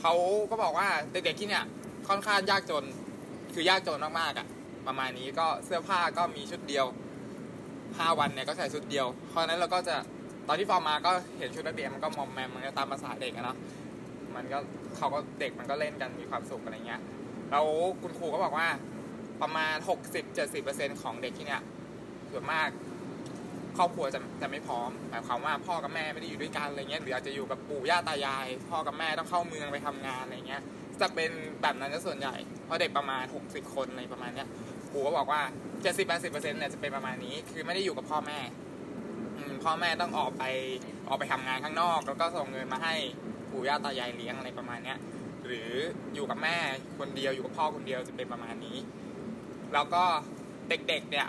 [0.00, 0.14] เขา
[0.50, 1.64] ก็บอกว่าเด็กๆที่เนี่ย
[2.08, 2.84] ค่อนข้างยากจน
[3.60, 4.46] คือยากจนมากๆอะ
[4.86, 6.86] ประมาณนี้ก็เสื้อผ้าก็มีชุดเดียว
[7.56, 9.96] 5วันเนี่ยก็ใส่ชุดเดียว เพราะนั้นเราก็จะ
[10.48, 13.56] ตอนที่ฟอร์มมาก็เห็นชุดนักเรียนมันก็มอมแมมมันก็ตามภาษาเด็กอะเนาะ
[14.34, 14.58] มันก็
[14.96, 17.00] เขาก็เด็กมันก็เล่นกันมีความสุขอะไรเงี้ย
[17.50, 17.66] แล้ว
[18.00, 18.68] คุณครูก็บอกว่า
[19.42, 19.74] ประมาณ
[20.38, 21.62] 60-70%ของเด็กที่เนี่ย
[22.30, 22.68] ส่วนมาก
[23.76, 30.62] ครอบครัวจะจะไม่พร้อมหมายความว่าพ่อกับแม่ไม่ได้อยู่ด้วยกันอะไรเงี้ยหรืออาจจะอยู่กับปู่ย่าตายาย พ่อกับแม่ต้องเข้าเมืองไปทำงานอะไรเงี้ย
[31.00, 31.30] จะเป็น
[31.62, 32.34] แบบนั้นซะส่วนใหญ่
[32.64, 34.48] เพราะเด็กประมาณ 60 คนอะไรประมาณเนี้ย
[34.90, 35.42] ครูก็บอกว่า
[35.84, 38.38] 70-80%เนี่ยจะเป็นประมาณนี้ คือไม่ได้อยู่กับพ่อแม่
[39.64, 40.44] พ่อแม่ต้องออกไป
[41.08, 42.94] ออกไปทำงานข้างนอก แล้วก็ส่งเงินมาให้
[43.50, 44.98] ปู่ย่าตายายเลี้ยงอะไรประมาณเนี้ย
[45.46, 45.68] หรือ
[46.14, 46.56] อยู่กับแม่
[46.98, 48.76] คนเดียวอยู่กับพ่อคนเดียวจะเป็นประมาณนี้
[49.74, 50.04] แล้วก็
[50.68, 51.28] เด็กๆเนี่ย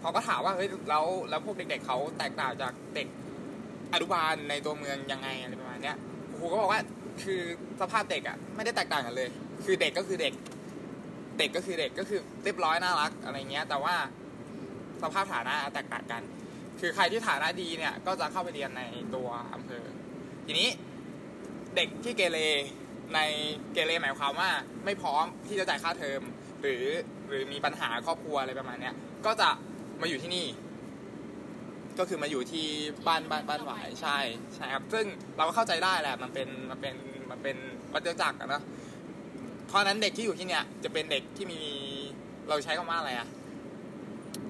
[0.00, 3.08] เขาก็ถามว่าเฮ้ยแล้วแล้วพวกเด็ก ๆเขาแตกต่างจากเด็ก
[3.92, 5.96] อนุบาลในตัวเมืองยังไงอะไรประมาณเนี้ย
[6.36, 6.80] ครูก็บอกว่า
[7.22, 7.40] คือ
[7.80, 9.28] สภาพเด็กอะไม่ได้แตกต่างกันเลย
[9.64, 10.32] คือเด็กก็คือเด็ก
[11.38, 13.94] เด็กก็คือเด็กก็คือเรียบร้อยน่ารักอะไรเงี้ย แต่ว่า
[15.02, 16.22] สภาพฐานะแตกต่างกัน
[16.80, 18.82] คือใครที่ฐานะดีเนี่ยก็จะเข้าไปเรียนใน
[19.14, 19.84] ตัวอำเภอ
[20.46, 20.68] ทีนี้
[21.76, 22.38] เด็กที่เกเร
[23.14, 23.20] ใน
[23.72, 24.50] เกเรหมายความว่า
[24.84, 26.22] ไม่พร้อมที่จะจ่ายค่าเทอม
[26.60, 26.84] หรือ
[27.28, 28.94] หรือมีปัญหาครอบครัวอะไรประมาณเนี้ย
[29.26, 29.48] ก็จะ
[30.00, 30.46] มาอยู่ที่นี่
[31.98, 32.66] ก็คือมาอยู่ที่
[33.06, 34.18] บ้านบ้านบ้านหวายใช่
[34.56, 35.04] ใช่ครับซึ่ง
[35.36, 36.96] เราก็เข้าใจได้แหละมันเป็นมันเป็น
[37.30, 37.56] มันเป็น
[37.94, 38.62] วัฏจักรนะ
[39.68, 41.60] เพราะนั้นเด็กที่อยู่ที่เนี่ยจะเป็นเด็กที่มี
[42.48, 43.28] เราใช้คำว่าอะไรอะ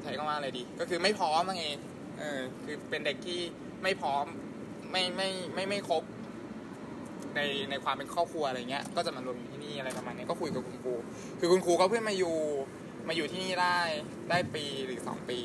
[0.03, 1.77] ใช้คำว่าอะไรดี ก็คือไม่พร้อมนั่นเอง
[2.19, 3.41] เออคือเป็นเด็กที่
[3.83, 4.25] ไม่พร้อม
[4.91, 6.03] ไม่ไม่ไม่ไม่ครบ
[7.37, 7.41] ใน
[7.71, 10.95] ในความเป็นครอบครัวอะไรเงี้ย ก็จะมารวมอยู่ที่นี่อะไรประมาณนี้ก็คุยกับคุณครู
[11.41, 12.37] คือคุณครูก็เพื่อนมาอยู่
[13.09, 13.79] มาอยู่ที่นี่ได้
[14.31, 15.39] ได้ปีหรือสองปี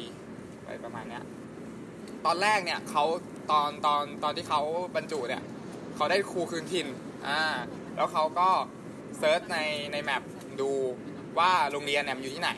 [0.63, 1.23] อะไรประมาณเนี้ย
[2.25, 3.03] ตอนแรกเนี่ยเขา
[3.51, 4.61] ตอนตอนตอนที่เขา
[4.95, 5.41] บรรจุเนี่ย
[5.95, 6.87] เขาได้ครูคืนถิ่น
[7.27, 7.41] อ่า
[7.95, 8.49] แล้วเขาก็
[9.17, 9.57] เซิร์ชใน
[9.91, 10.21] ในแมป
[10.61, 10.69] ดู
[11.39, 12.51] ว่าโรงเรียนเนี่ยมันอยู่ที่ไหน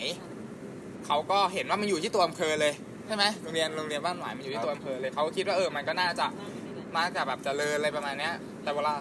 [1.05, 2.73] เขาก็เห็นว่ามันอยู่ที่ตัวอำเภอเลย
[3.07, 6.25] ใช่ไหมโรงเรียนโรงเรียนบ้านหวายมันอยู่ที่ตัวอำเภอเลยเขาคิดว่าเออมันก็น่าจะ
[6.95, 8.33] น่าจะแบบเจริญอะไรประมาณเนี้ย
[8.63, 8.93] แต่เวลา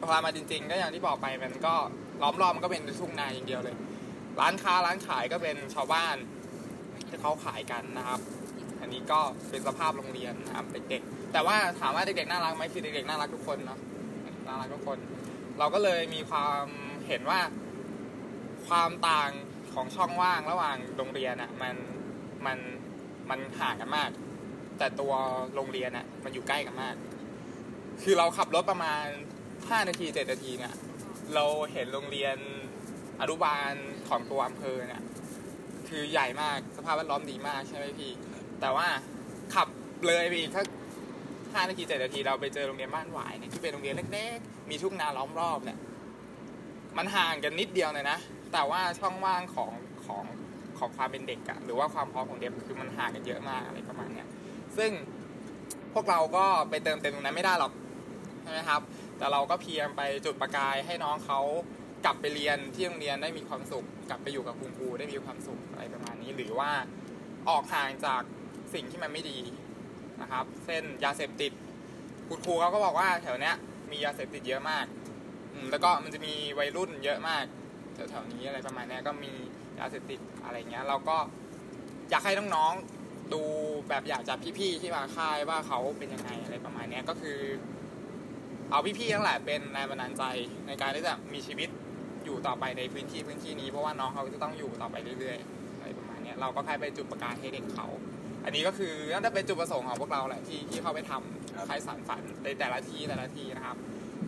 [0.00, 1.74] พอมาจริง ๆ ก็อย่างที่บอกไปมันก็
[2.22, 3.76] ล้อมรอบมันก็เป็นทุ่งนาอย่างเดียวเลย
[4.40, 6.16] ร้านค้าร้านขายก็เป็นชาวบ้าน
[7.08, 8.20] ที่เขาขายกันนะครับ
[8.82, 9.20] อันนี้ก็
[9.50, 13.80] เป็นสภาพโรงเรียนนะครับเด็กๆแต่ว่าถามว่าเด็กๆน่ารักไหมคือเด็กๆน่ารักทุกคนเนาะ
[14.46, 14.98] น่ารักทุกคน
[15.58, 16.64] เราก็เลยมีความ
[17.08, 17.40] เห็นว่า
[18.68, 19.30] ความต่าง
[19.74, 21.74] ของช่องว่างระหว่างโรงเรียนอะมัน
[22.46, 22.58] มัน
[23.30, 24.10] มันห่างกันมาก
[24.78, 25.12] แต่ตัว
[25.54, 26.94] โรงเรียนอะมันอยู่ใกล้กันมาก
[28.02, 29.04] คือเราขับรถประมาณ
[29.48, 30.74] 5นาที7นาทีเนี่ย
[31.34, 32.36] เราเห็นโรงเรียน
[33.20, 33.72] อนุบาล
[34.08, 35.02] ของตัวอำเภอเนี่ย
[35.88, 38.12] คือใหญ่มากสภาพแวดล้อมดีมากใช่ไหมพี่
[38.62, 38.86] แต่ว่า
[39.54, 39.68] ขับ
[40.06, 40.64] เลยไปอีกถ้า
[41.52, 45.78] ห้านาทีเจ็ดนาทีเราไปเจอโรงเรียนบ้านหวายเนี่ยที่เป็นโรงเรียนเล็กๆ มีทุ่งนาล้อมรอบเนี่ย
[46.96, 48.18] มันห่างกันนิดเดียวเลยนะ
[48.52, 49.72] แต่ว่าช่องว่างของ
[50.06, 50.24] ของ
[50.78, 54.28] ของความเป็นเด็กอะหรือว่าความพร้อมของเด็กคือมันห่างกันเยอะมากอะไรประมาณเนี้ย
[54.76, 54.90] ซึ่ง
[55.94, 57.72] พวกเราก็ไปเติมเต็มตรงนั้นไม่ได้หรอก
[58.42, 58.80] ใช่ไหมครับ
[59.18, 61.40] แต่เราก็เพียงไปจุดประกายให้น้องเขา
[62.04, 66.70] กลับไปเรียนที่โรงเรียนได้มีความสุข กลับไปอยู่กับคุณครูได้มีความสุขอะไรประมาณนี้ หรือว่า
[67.48, 68.22] ออกห่างจาก
[68.74, 69.38] สิ่งที่มันไม่ดี
[70.22, 71.52] นะครับเช่นยาเสพติด
[72.28, 73.54] คุณครูเขาก็บอกว่าแถวเนี้ย
[73.90, 74.86] มียาเสพติดเยอะมาก
[75.52, 77.44] อืแล้วก็มันจะมีวัยรุ่นเยอะมาก
[77.94, 79.32] แถวๆนี้อะไรประมาณเนี้ยก็มี
[79.80, 81.16] ยาเสพติดอะไรเงี้ย เราก็
[82.10, 83.42] อยากให้น้องๆดู
[83.88, 87.38] แบบอยากจากพี่ๆที่มาค่ายว่าเขาเป็นยังไงอะไรประมาณเนี้ยก็คือ
[88.70, 90.24] เอาพี่ๆทั้งหลายเป็นแรงบันดาลใจ
[90.66, 91.68] ในการที่จะมีชีวิต
[92.24, 97.86] อยู่ต่อไปในพื้นที่พื้นที่นี้เพราะว่าน้องเขาจะต้องอยู่ต่อไปเรื่อยๆอะไรประมาณเนี้ยเราก็แค่ไปจุดประกายให้เด็กเขา
[98.44, 103.76] อันนี้ก็คือน่าจะเป็นจุดประสงค์ของพวกเราแหละที่ที่เข้าไปทำครับใครสานฝันในแต่ละที่แต่ละที่นะครับ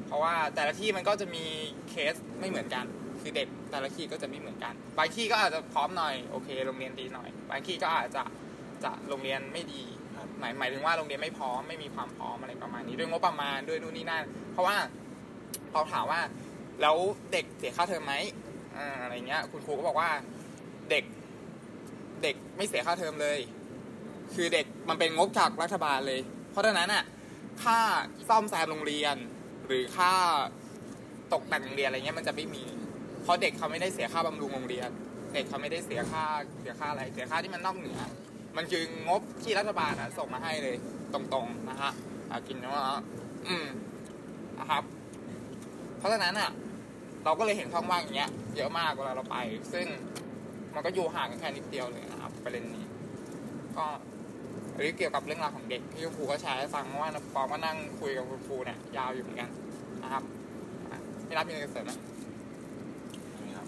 [0.06, 1.44] เพราะว่าแต่ละที่มันก็จะมี
[1.90, 2.84] เคสไม่เหมือนกัน
[3.20, 8.22] คือเด็กแต่ละที่ก็จะไม่เหมือนกัน บางที่ก็อาจจะพร้อมหน่อยโอเค โรงเรียนดีหน่อย บางที่ก็อาจจะ
[8.84, 9.82] จะโรงเรียนไม่ดี
[10.16, 14.76] ครับหมายหมายถึงว่าโรงเรียนไม่พร้อมไม่มีความพร้อมอะไรประมาณนี้ด้วยงบประมาณด้วยนู่นนี่นั่นเพราะว่า
[15.72, 16.20] พอถามว่า
[16.80, 16.96] แล้ว
[17.32, 18.14] เด็กเสียค่าเทอมไหม
[18.76, 20.10] อ่าอะไรเงี้ย คุณครูก็บอกว่า
[20.90, 21.04] เด็ก
[22.22, 23.38] เด็กไม่เสียค่าเทอมเลย
[24.34, 26.20] คือเด็กมันเป็นงบจากรัฐบาลเลย
[26.50, 27.04] เพราะฉะนั้นอะ
[27.62, 27.78] ค่า
[28.28, 29.16] ซ่อมแซมโรงเรียน
[29.66, 30.12] หรือค่า
[31.32, 32.64] ตกแต่งโรงเรียนอะไรเงี้ยมันจะไม่มี
[33.22, 34.88] เพราะเด็กเขาไม่ได้เสียค่าบำรุงโรงเรียน
[35.34, 36.24] เด็กเขาไม่ได้เสียค่า
[36.60, 37.98] เสียค่าอะไร เสียค่าที่มันนอกเหนือ
[38.56, 40.76] มันคืองบที่รัฐบาลอะส่งมาให้เลย
[41.12, 41.92] ตรงๆนะฮะ
[42.48, 42.84] กินนะว่า
[43.46, 43.66] อืม
[44.58, 44.82] นะครับ
[45.98, 46.50] เพราะฉะนั้นอะ
[47.24, 49.36] เราก็เลยเห็นช่องว่างอย่างเงี้ยเยอะมากเวลาเราไป
[49.72, 49.86] ซึ่ง
[50.74, 52.84] มันก็อยู่ห่างกันแค่นิดเดียวเลยนะครับประเด็นนี้
[53.76, 53.86] ก็
[54.74, 59.50] อันนี้เกี่ยวกับเรื่องราวของเด็กที่คุณครูก็แชร์ให้ฟังเพราะว่าปอมก็นั่งคุยกับคุณครูเนี่ยยาวอยู่เหมือนกัน
[60.02, 60.22] นะครับ
[60.90, 61.92] อะพี่รักมีอะไรจะเสริมไหม
[63.46, 63.66] นี่ครับ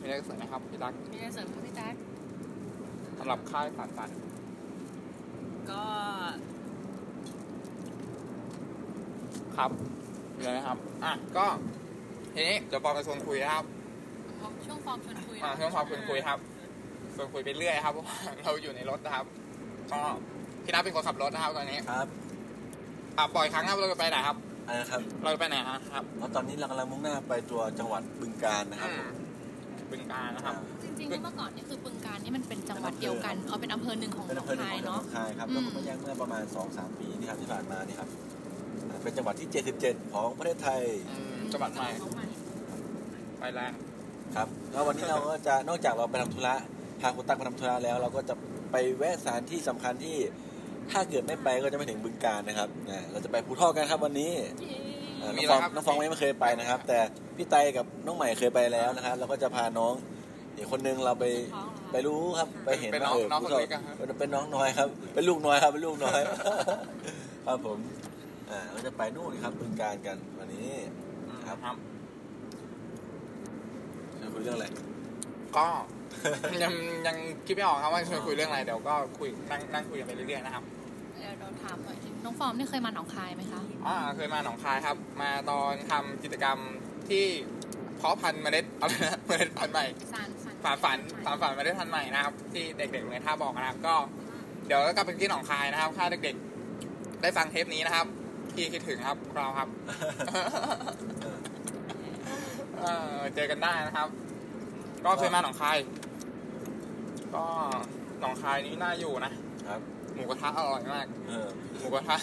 [0.00, 1.94] มีอะไรจะเสริมไหมครับพี่รักมีอะไรเสริมไหมพี่แจ๊ค
[3.18, 4.10] สำหรับค่ายสารฝัน
[5.70, 5.82] ก็
[9.56, 9.70] ครับ
[10.36, 11.46] มีอะไรนะครับ อะ ก็
[12.34, 13.64] ทีนี้เดี๋ยวปอมจะชวนคุยนะครับ
[14.66, 16.38] ช่วงฟอร์มชวนคุยอ่าช่วงความคุยคุยครับ
[17.14, 19.26] ชวนคุยไปเรื่อยครับเพราะว่าเราอยู่ในรถนะครับ
[19.92, 20.00] ก็
[20.64, 22.06] พี่นัทเป็นคนขับรถนะครับตอนนี้ครับ
[23.18, 24.36] อะปล่อยครั้งครับเราจะไปไหนครับ
[24.66, 29.10] อันนะครับ เราจะไปไหนครับแล้วตอนนี้เรากำลังมุ่งหน้าไปตัวจังหวัดบึงกาฬนะครับอืม
[29.90, 38.08] บึงการนะครับอ่าจริงๆแล้วเมื่อก่อนนี่คือบึงการนี่มันเป็นจังหวัดเดียวกันเอาเป็นอำเภอหนึ่งของหเป็นนออำเภองหนึ่งคาขยองจังหวัเนาะดคายครับอืแล้วมก็มาแยกเมื่อประมาณ2-3ปีนี่ครับที่ผ่านมานี่ครับ
[38.90, 39.48] อ่าเป็นจังหวัดที่
[39.82, 41.88] 77 ของประเทศไทยอืมจังหวัดใหม่
[43.40, 43.70] ไปแล้ว
[44.36, 46.54] ครับ แล้ววันนี้เราก็จะนอกจากเราไปทำธุระ
[47.00, 48.34] พาคุณตั๊กไปทำธุระแล้ว เราก็จะ
[48.72, 50.16] ไปแวะสถานที่สำคัญที่
[50.90, 54.32] ถ้าเกิดไม่ไปก็จะไม่ถึงบึงการนะครับอ่าเราจะไปภูทอกกันครับวันนี้
[55.22, 56.98] อ่าน้องฟองน้องฟองไม่เคยไปนะครับ แต่
[57.36, 59.94] พี่ไตกับน้องใหม่เคยไปแล้วนะครับเราก็จะพาน้อง
[60.56, 61.24] อีกคนนึงเราไป
[61.92, 66.20] ไปรู้ครับไปเห็นเป็นน้ว่าองเออน้องภูคนทอกเล็กอะครับเป็นน้องน้อยครับ เป็นลูกน้อยครับเป็นลูกน้อย
[67.46, 67.78] ครับผม
[68.50, 70.68] อ่าเราจะไปนู่นครับบึงการกันวันนี้
[71.46, 71.76] ครับครับ
[74.20, 74.66] จะคุยเรื่องอะไร
[75.56, 75.68] ก็
[76.64, 76.74] ยัง
[77.06, 80.64] ยังคิดไม่ออกครับว่าจะคุยเรื่องอะไรเดี๋ยวก็คุยนั่งนั่งคุยกันไปเรื่อยๆนะครับ
[81.18, 86.58] เดี๋ยวเราถามหน่อยน้องฟอร์มนี่เคยมาหนองคายไหมคะอ่าเคยมาหนองคายครับ มาตอนทำกิจกรรม
[87.08, 87.24] ที่
[87.96, 93.94] เพาะพันธุ์เมล็ดอะไรนะเมล็ดพันธุ์ใหม่สารฝันฝาฝันฝาฝันเมล็ดพันธุ์ใหม่นะครับ ที่เด็กๆในท่าบอกนะครับ ก็
[94.66, 98.06] เดี๋ยวก็กลับไปที่หนองคายนะครับถ้าเด็กๆ ได้ฟังเทปนี้นะครับ
[98.54, 99.68] ที่คิดถึงครับพวกเราครับ
[102.78, 102.84] เอ
[103.14, 104.08] อเจอกันได้นะครับ
[105.04, 105.76] ก็เคยมาหนองคาย
[107.34, 107.44] ก็
[108.20, 109.32] หนองคายนี้น่าอยู่นะ
[109.68, 109.80] ครับ
[110.14, 111.46] หมูกระทะอร่อยมากเออ
[111.78, 112.16] หมูกระทะ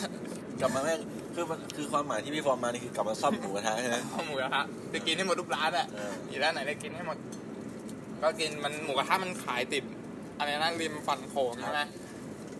[0.59, 0.99] กลับมาแม่ง
[1.33, 4.61] คือมันคือความหมายที่พี่ฟอร์มมานี่คือกลับมาซ่อมหมูกระทะใช่ไหมข้าวหมูกระทะ
[4.93, 7.17] จะกินให้หมดทุกร้านอะเอออยู่ร้านไหนได้กินให้หมด
[8.21, 9.83] ก็กินมันหมูกระทะมันขายติด
[10.37, 11.81] อะไรนะริมฝั่งโขงใช่ไหม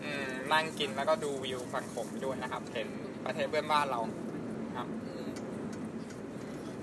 [0.02, 2.88] อืมนั่งกินแล้วก็ดูวิวฝั่งโขงไปด้วยนะครับ เห็น
[3.24, 4.00] ประเทศเพื่อนบ้านเรา
[4.76, 4.88] ครับ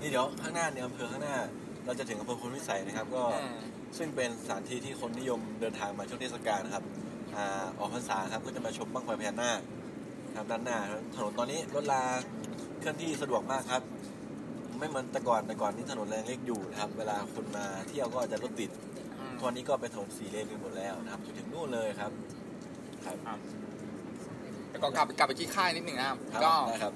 [0.00, 1.36] นี่เดี๋ยวข้างหน้าเนี่ยอำเภอข้างหน้า
[1.84, 3.58] เราจะถึงอำเภอพลวิสัยนะครับ ก็อืม
[3.98, 6.84] ซึ่งเป็นสถานที่ที่คนนิยมเดินทางมาช่วงเทศกาลนะครับ
[7.36, 9.60] อ่าออกพรรษาครับก็จะมาชมบั้งไฟพญานาค
[10.36, 12.02] ครับด้านหน้าครับถนนตอนนี้รถลา
[12.80, 13.82] เคลื่อนที่สะดวกมากครับ
[14.78, 18.70] ไม่เหมือนแต่ก่อนแต่ก่อนนี่ถนนแรงเล็กอยู่นะครับ เวลาคนมาเที่ยวก็จะรถติด
[19.18, 22.12] อืมตอนนี้ก็เป็นถนนสีเลนไปหมดแล้วนะครับจนถึงนู่นเลยครับ
[23.04, 23.38] ครับ
[24.70, 26.92] แล้วก็กลับกลับไปที่ค่ายนิดหนึ่งนะครับครับก็นะครับ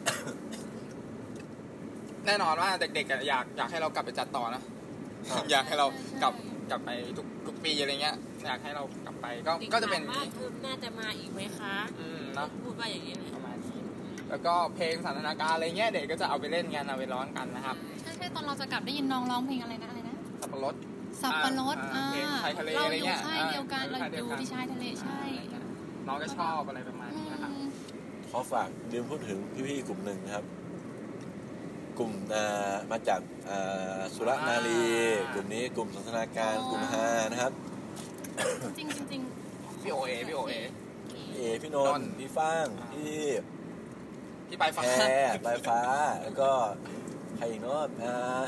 [2.27, 4.63] แน่นอนว่าเด็กๆอะอยากอยากให้เรากลับไปจัดต่อนะ
[5.51, 5.87] อยากให้เรา
[6.23, 6.35] กลับ
[6.71, 8.17] กลับไปทุกทุกปีอะไรเงี้ย
[8.47, 13.81] อยากให้เรากลับไปก็ก็จะเป็นอย่างว่านี้เทอมน่าจะมาอีกไหมคะอืมเนาะพูดว่าอย่างนี้เลยประมาณนี้
[14.31, 20.75] แล้วก็เพลงสันทนาการอะไรเงี้ยเด็กก็จะเอาไปเล่นกันเอาไปร้องกันนะครับใช่ใช่ตอนเราจะกลับได้ยินน้องร้องเพลงอะไรนะอะไรนะสับปะรด
[21.23, 25.21] สับปะรดอ่าอ่าเพลงชายทะเลเราอะไรอยู่เงี้ยค่ายเดียวกันอ่าเราค่ายเดีอยวยู่กันที่ชายทะเลใช่
[26.07, 27.69] น้องก็ชอบอะไรประมาณอืนี้นะครับม
[28.31, 30.45] ขอฝากลืมพูดถึงพี่ๆกลุ่มหนึ่งนะครับ
[31.99, 33.21] กลุ่มอ่ามาจาก
[33.51, 34.83] อ่าสุรนารี
[35.21, 37.53] อ่ากลุ่มนี้กลุ่มสันทนาการกลุ่มฮานะครับ
[38.79, 39.23] จริงจริง
[39.83, 40.55] พี่โอเอพี่โอเอ
[41.33, 43.25] พี่เอพี่นนนนท์ท์พี่ฟ้างอ่าพี่
[44.49, 45.07] พี่ปลายฟ้าแพร
[45.47, 45.81] ปลายฟ้า
[46.23, 46.51] แล้วก็
[47.37, 48.43] ใครอีกเนาะอ่า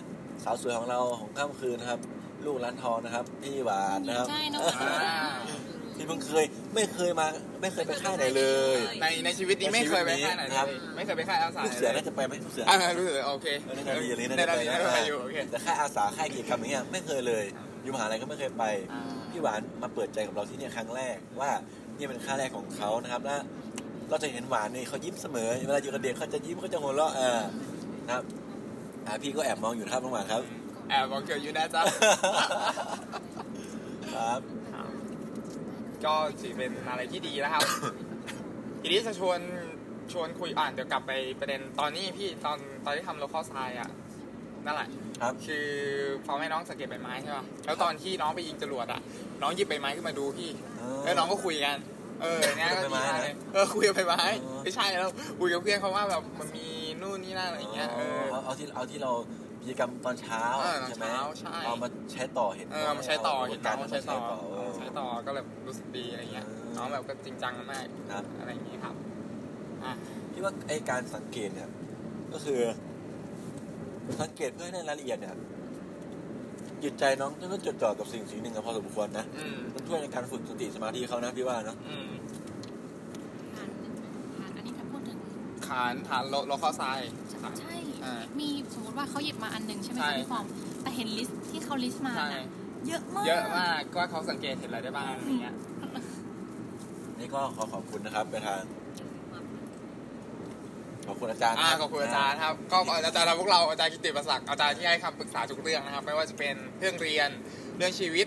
[0.44, 2.01] สาวสวยของเราของค่ำคืนนะครับ
[2.44, 5.16] ลูกร้านทองนะครับ พี่หวานนะครับใช่น้องอ่า
[6.01, 6.44] ที่เพิ่งเคย
[6.74, 7.26] ไม่เคยมา
[7.62, 8.44] ไม่เคยไปค่ายไหนเล
[8.76, 17.44] ยในในชีวิตนี้ไม่เคยไปค่ายไหนครับเลยไม่เคยไปค่ายอาสาลูกเสือน่าจะไปไหมลูกเสืออ่ารู้สึกโอเคเออในนาทีอย่างนี้ในน่าจะนาไปทีนะน่าจะไปอยู่โอเคแต่ค่ายอาสาค่ายกิจกรรมอย่างเงี้ยไม่เคยเลย
[17.82, 21.51] อยู่มหาลัยก็ไม่เคยไปอ่าพี่หวานมาเปิดใจกับเราที่เนี่ยครั้งแรกว่า
[21.96, 23.36] นี่เป็นค่าแรกของเขานะครับและ
[24.11, 27.40] เราจะเห็นหวานนี่เขายิ้มเสมอเวลาอยู่กับเด็กเขาจะยิ้มเขาจะหัวเราะเออ
[28.07, 28.24] นะครับ
[29.07, 30.42] อ่าพี่ก็แอบมองอยู่นะครับน้องหวานครับ
[30.90, 31.82] แอบบอกเกี่ยวอยู่นะจ๊ะ
[34.14, 34.40] ครับ
[36.07, 37.64] ก็ถือเป็นอะไรที่ดีนะครับ
[38.80, 39.40] ทีนี้จะชวน
[40.12, 43.90] ชวนคุยอ่านเดี๋ยวกลับไปประเด็นตอนนี้พี่ตอนตอนที่ทำโลคอลไซอะ
[44.66, 44.88] นั่นแหละ
[45.20, 45.66] ครับคือ
[46.24, 49.01] พอให้น้องสังเกตใบไม้ใช่ป่ะแล้วตอนที่น้องไปยิงจรวดอะ
[49.42, 50.51] น้องหยิบใบไม้ขึ้นมาดูพี่
[51.05, 51.76] แล้วน้องก็คุยกัน
[52.22, 56.66] เออเนี่ยก็ใบดีไม้มากนะเลยเออคุยกับใบไม้อ๋อไม่ใช่แล้วคุยกับเพื่อนเขาว่าแบบมันมี
[57.01, 59.12] นู่นนี่นั่นอะไรอย่างเงี้ยเออเอาเอาที่เอาที่เรา
[59.61, 64.18] กิจกรรมตอนเช้าเออตอนใช่ไหมเช้าใช่เอามาใช้ต่อเห็นเออเอามาใช้ต่อเาเห็นกาน้รองมาใช้ต่อ
[64.53, 68.95] เออใช้ ต่อก็แบบรู้สึกดีอะไรเงี้ยเออน้องแบบก็จริงจังมากครับอะไรอย่างงี้ครับ
[69.84, 69.93] อะ
[70.32, 71.68] พี่ว่าไอการสังเกตเนี่ย
[72.32, 72.61] ก็คือ
[74.22, 75.34] สังเกตเพื่อให้ได้รายละเอียดเนี่ย
[76.82, 82.11] จิตใจน้องต้องจดจ่อกับสิ่งสิ่งหนึ่งอะพอสมควรนะอืมมันช่วยในการฝึกสติสมาธิเขานะพี่ว่าเนาะอืม
[83.55, 83.68] ผ่าน
[84.36, 85.18] ผ่านอันนี้ถ้าพูดถึง
[85.68, 86.82] ฐานฐานโลโลคอไซ
[87.61, 87.74] ใช่
[88.05, 90.47] อ่ามีสมมติว่าเขาหยิบมาอันหนึ่งใช่ไหมใช่คะพี่ฟอร์ม
[90.82, 92.47] แต่เห็นลิสต์ที่เขาลิสต์มาใช่น่ะ
[92.89, 95.55] เยอะมาก เยอะมากก็เขาสังเกตเห็นอะไรได้บ้างอะไรเงี้ย
[97.18, 98.62] นี่ก็ขอขอบคุณนะครับไปทาง
[101.07, 102.76] ขอบคุณอาจารย์อ่านะขอบคุณอาจารย์ครับ ก็
[103.07, 107.31] อาจารย์เราพวกเราอาจารย์กิตติประศักดิ์อาจารย์ที่ให้คำปรึกษาทุกเรื่องนะครับ ไม่ว่าจะเป็นเรื่องเรียน
[107.78, 108.26] เรื่องชีวิต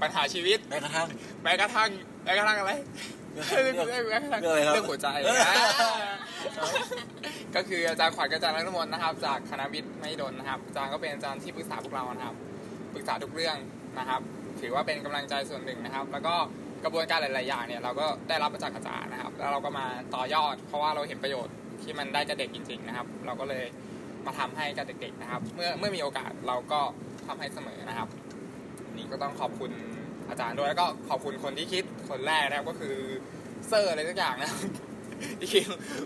[0.00, 1.08] ปัญหาชีวิตแม้กระทั่ง
[1.42, 1.90] แม้กระทั่ง
[2.24, 2.72] แม้กระทั่งอะไร
[3.34, 5.56] เรื่องเรื่องเรื่องเรื่องเรื่องอะไรครับเรื่องหัวใจเอออ่า
[7.54, 12.36] ก็คืออาจารย์ขวัญกับอาจารย์นฤมลนะครับ จากคณะวิทย์ไม่ดนนะครับอาจารย์ก็เป็นอาจารย์ที่ปรึกษาพวกเรานะครับ
[12.94, 13.56] ปรึกษาทุกเรื่อง
[13.98, 14.20] นะครับ
[14.60, 16.34] ถือว่าเป็นกำลังใจส่วนหนึ่งนะครับ แล้วก็
[16.84, 23.64] กระบวนการหลาย ๆ อย่างเนี่ยเราก็ได้รับมาจากอาจารย์นะครับ แล้วเราก็มาต่อยอด เพราะว่าเราเห็นประโยชน์ที่มันได้กับเด็กจริง ๆ นะครับ เราก็เลย
[24.26, 26.80] มาทำให้กับเด็ก ๆ นะครับ เมื่อเมื่อมีโอกาสเราก็
[27.26, 28.08] ทำให้เสมอนะครับ
[28.96, 29.70] นี่ก็ต้องขอบคุณ
[30.28, 32.96] อาจารย์ด้วยแล้วก็ขอบคุณคนที่คิดคนแรกนะครับก็คือ
[33.68, 34.50] เซอร์อะไรสักอย่างนะ
[35.38, 35.64] ที่คิด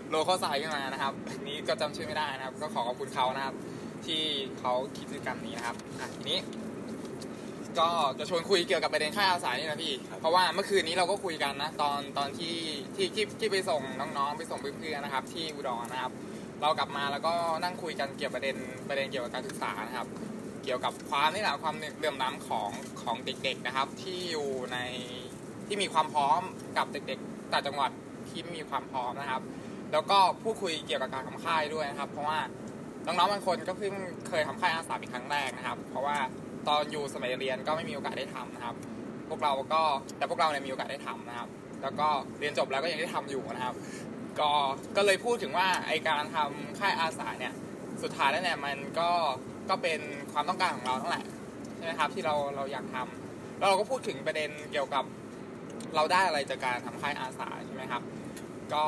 [0.09, 1.13] โลโก้ไซน์ขึ้นมานะครับ
[1.43, 3.55] นี้ก็จำชื่อไม่ได้นะครับ ก็ขอขอบคุณเขานะครับ
[4.05, 4.21] ที่
[4.59, 6.39] เขาคิดกิจกรรมนี้นะครับอะทีนี้
[7.79, 12.55] ก็จะชวนคุยเกี่ยวกับประเด็นค่าอาสานี่นะพี่ เพราะว่าเมื่อคืนนี้เราก็คุยกันนะ ตอนตอนที่
[12.95, 13.81] ที่ที่ที่ไปส่ง
[14.17, 16.11] น้องๆ ไปส่งเพื่อนๆนะครับ ที่อุดรนะครับ
[16.61, 18.55] เรากลับมาแล้วก็นั่งคุยกันเกี่ยวกับประเด็น
[18.89, 20.07] ประเด็นเกี่ยวกับการศึกษานะครับ
[20.63, 22.69] เกี่ยวกับความนี่แหละความเหลื่อมล้ำของ
[23.01, 24.77] ของเด็กๆนะครับ ที่อยู่ใน
[25.67, 26.41] ที่มีความพร้อม
[26.77, 27.91] กับเด็กๆต่างจังหวัด
[28.29, 29.41] ที่ไม่มีความพร้อมนะครับ
[29.91, 32.39] แล้วก็พูดคุยเกี่ยวกับการทำค่ายด้วยนะครับ เพราะว่า
[33.05, 33.93] น้องๆบางคนก็เพิ่ง
[34.27, 36.17] เคยทำค่ายอาสาเป็นครั้งแรกนะครับ เพราะว่า
[36.67, 38.75] ตอนอยู่สมัยเรียนก็ไม่มีโอกาสได้ทำนะครับ
[39.29, 39.81] พวกเราก็
[40.17, 41.49] แต่พวกเราเนี่ยมีโอกาสได้ทำนะครับ
[41.83, 42.07] แล้วก็
[42.39, 43.75] เรียนจบแล้วก็ยังได้ทำอยู่นะครับ
[44.39, 44.51] ก็
[44.95, 47.53] ก็เลยพูดถึงว่าไอการทำค่ายอาสาเนี่ย
[48.03, 49.09] สุดท้ายแล้วเนี่ยมันก็
[49.69, 49.99] ก็เป็น
[50.33, 51.25] ความต้องการของเราทั้งแหละ
[51.75, 55.03] ใช่ไหมครับที่เราเราอยากทำแล้วเราก็พูดถึงประเด็นเกี่ยวกับ
[55.95, 58.01] เราได้อะไรจากการทำค่ายอาสาใช่ไหมครับ
[58.73, 58.83] ก็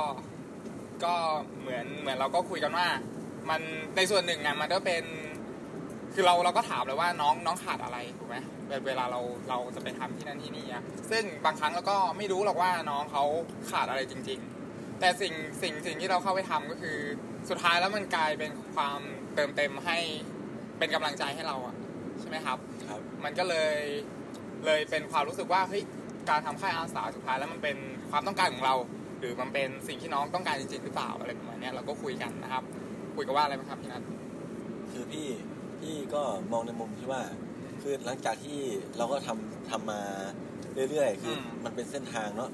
[1.04, 1.16] ก็
[1.60, 2.88] เหมือนเหมือนเราก็คุยกันว่า
[3.50, 3.62] มัน
[3.96, 5.04] ในส่วนหนึ่งอะมันก็เป็น
[6.20, 8.38] คือเราเราก็ถามเลยว่าน้องน้องขาดอะไรถูกไหม
[8.68, 13.24] เวเวลาเราเราจะไปทำที่นั่นที่นี่อะซึ่งบางครั้งเราก็ไม่รู้หรอกว่าน้องเขา
[13.72, 14.40] ขาดอะไรจริง
[14.70, 16.98] ๆ แต่สิ่งสิ่งสิ่งที่เราเข้าไปทำก็คือ
[17.50, 19.00] สุดท้ายแล้วมันกลายเป็นความ
[19.36, 19.98] เติมเต็มให้
[20.78, 21.76] เป็นกำลังใจให้เราอะ
[22.20, 22.58] ใช่ไหมครับ
[22.90, 23.76] ครับ มันก็เลย
[24.66, 25.84] เลยเป็นความรู้สึกว่าเฮ้ย
[26.30, 27.78] การทำค่ายอาสาสุดท้ายแล้วมันเป็น
[28.10, 28.76] ความต้องการของเรา
[29.20, 32.64] หรือมันเป็นสิ่งที่น้องต้องการจริงๆหรือเปล่าอะไรประมาณเนี้ยเราก็คุยกันนะครับ
[33.16, 34.04] คุยกันว่าอะไรบ้างครับพี่นัท
[34.92, 35.28] คือพี่
[35.82, 36.22] พี่ก็
[36.52, 37.22] มองในมุมที่ว่า
[37.82, 38.60] คือหลังจากที่
[38.98, 40.02] เราก็ทำทำมา
[40.90, 42.50] เรื่อยๆ คืออมันเป็นเส้นทางเนาะ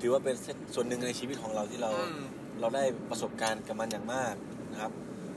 [0.00, 2.26] ถือว่าเป็นเส้นส่วนหนึ่งในชีวิตของเราที่เราอืม
[2.60, 4.34] เราได้ประสบการณ์กับมันอย่างมาก
[4.72, 4.92] นะครับ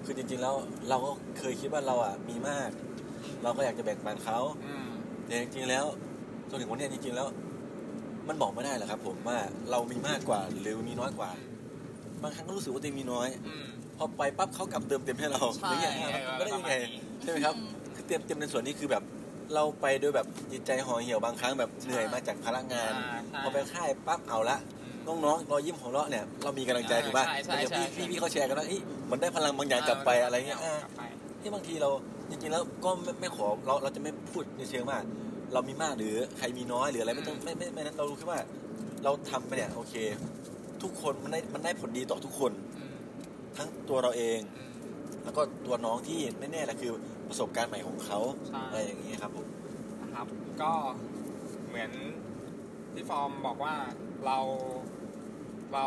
[0.05, 0.55] คือจริงๆแล้ว
[0.89, 2.69] เราก็เคยคิดว่าเราอะมีมาก
[3.43, 4.88] เราก็อยากจะแบ่งปันเขาอืม
[5.26, 5.86] แต่จริงๆแล้ว
[6.49, 7.28] จนถึงวันเนี้ยจริงๆแล้ว
[8.28, 9.38] มันบอกไม่ได้หรอกครับ ผมว่า
[9.71, 11.32] เรามีมากกว่าหรือมีน้อยกว่า
[12.21, 13.65] บางครั้งก็รู้สึกว่าตัวเองมีน้อยอืม
[13.97, 16.05] พอไปปั๊บเขากลับเติมเต็มให้เราใช่หรือยังไง
[16.38, 17.55] ไม่ได้ยังไงประมาณนี้ ใช่ไหมครับ
[17.95, 19.03] คือเต็มเต็มในส่วนนี้คือแบบ
[19.55, 24.57] เราไปโดยแบบจิตใจห่อเหี่ยวบางครั้งแบบเหนื่อยมาจากภาระงานอ่าใช่พอไปค่ายปั๊บเอาละ
[25.07, 31.01] น้องๆรอยยิ้มของเราะเนี่ยเรามีกำลังใจถูกป่ะใช่ใช่อย่างใช่พี่พี่พี่เขาแชร์กันว่าเฮ้ยมันได้พลังบางอย่างกลับไปอะไรเงี้ยอ่ากลับไป
[31.41, 31.89] ที่บางทีเรา
[32.30, 34.97] จริงๆแล้วก็ไม่ไม่ขอเราเราจะไม่พูดในเชิงว่า
[35.53, 38.39] เรามีมากหรือใครมีน้อยหรืออะไรไม่ต้องไม่ไม่ไม่นั้นเรารู้แค่ว่า
[39.03, 39.93] เราทำไปเนี่ยโอเค
[40.84, 42.95] ทุกคนมันได้มันได้ผลดีต่อทุกคนอืม
[43.57, 44.71] ทั้งตัวเราเองอืม
[45.23, 46.91] แล้วก็ตัวน้องที่แน่ๆแหละคือ
[47.30, 48.19] ประสบการณ์ใหม่ของเขา
[48.49, 49.47] ใช่อะไรอย่างนี้ครับผม
[50.01, 50.28] นะครับ
[50.61, 50.71] ก็
[51.67, 51.91] เหมือน
[52.93, 53.76] ที่ฟอร์มบอกว่า
[54.26, 54.39] เรา
[55.73, 55.86] เรา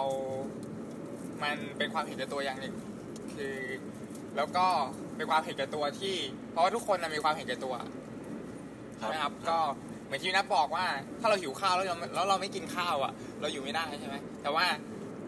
[1.42, 2.74] มันเป็นความเห็นแก่ตัวอย่างหนึ่ง
[3.34, 3.56] คือ
[4.36, 4.66] แล้วก็
[5.16, 6.14] เป็นความเห็นแก่ตัวที่
[6.50, 7.74] เพราะว่าทุกคนนะมีความเห็นแก่ตัว
[8.96, 9.58] ใช่ไหมครับ ก็
[10.04, 10.86] เหมือนที่นัทบอกว่า
[11.20, 14.64] ถ้าเราหิวข้าวแล้วเราแล้วเราไม่กินข้าวอะ เราอยู่ไม่ได้ใช่ไหมแต่ว่า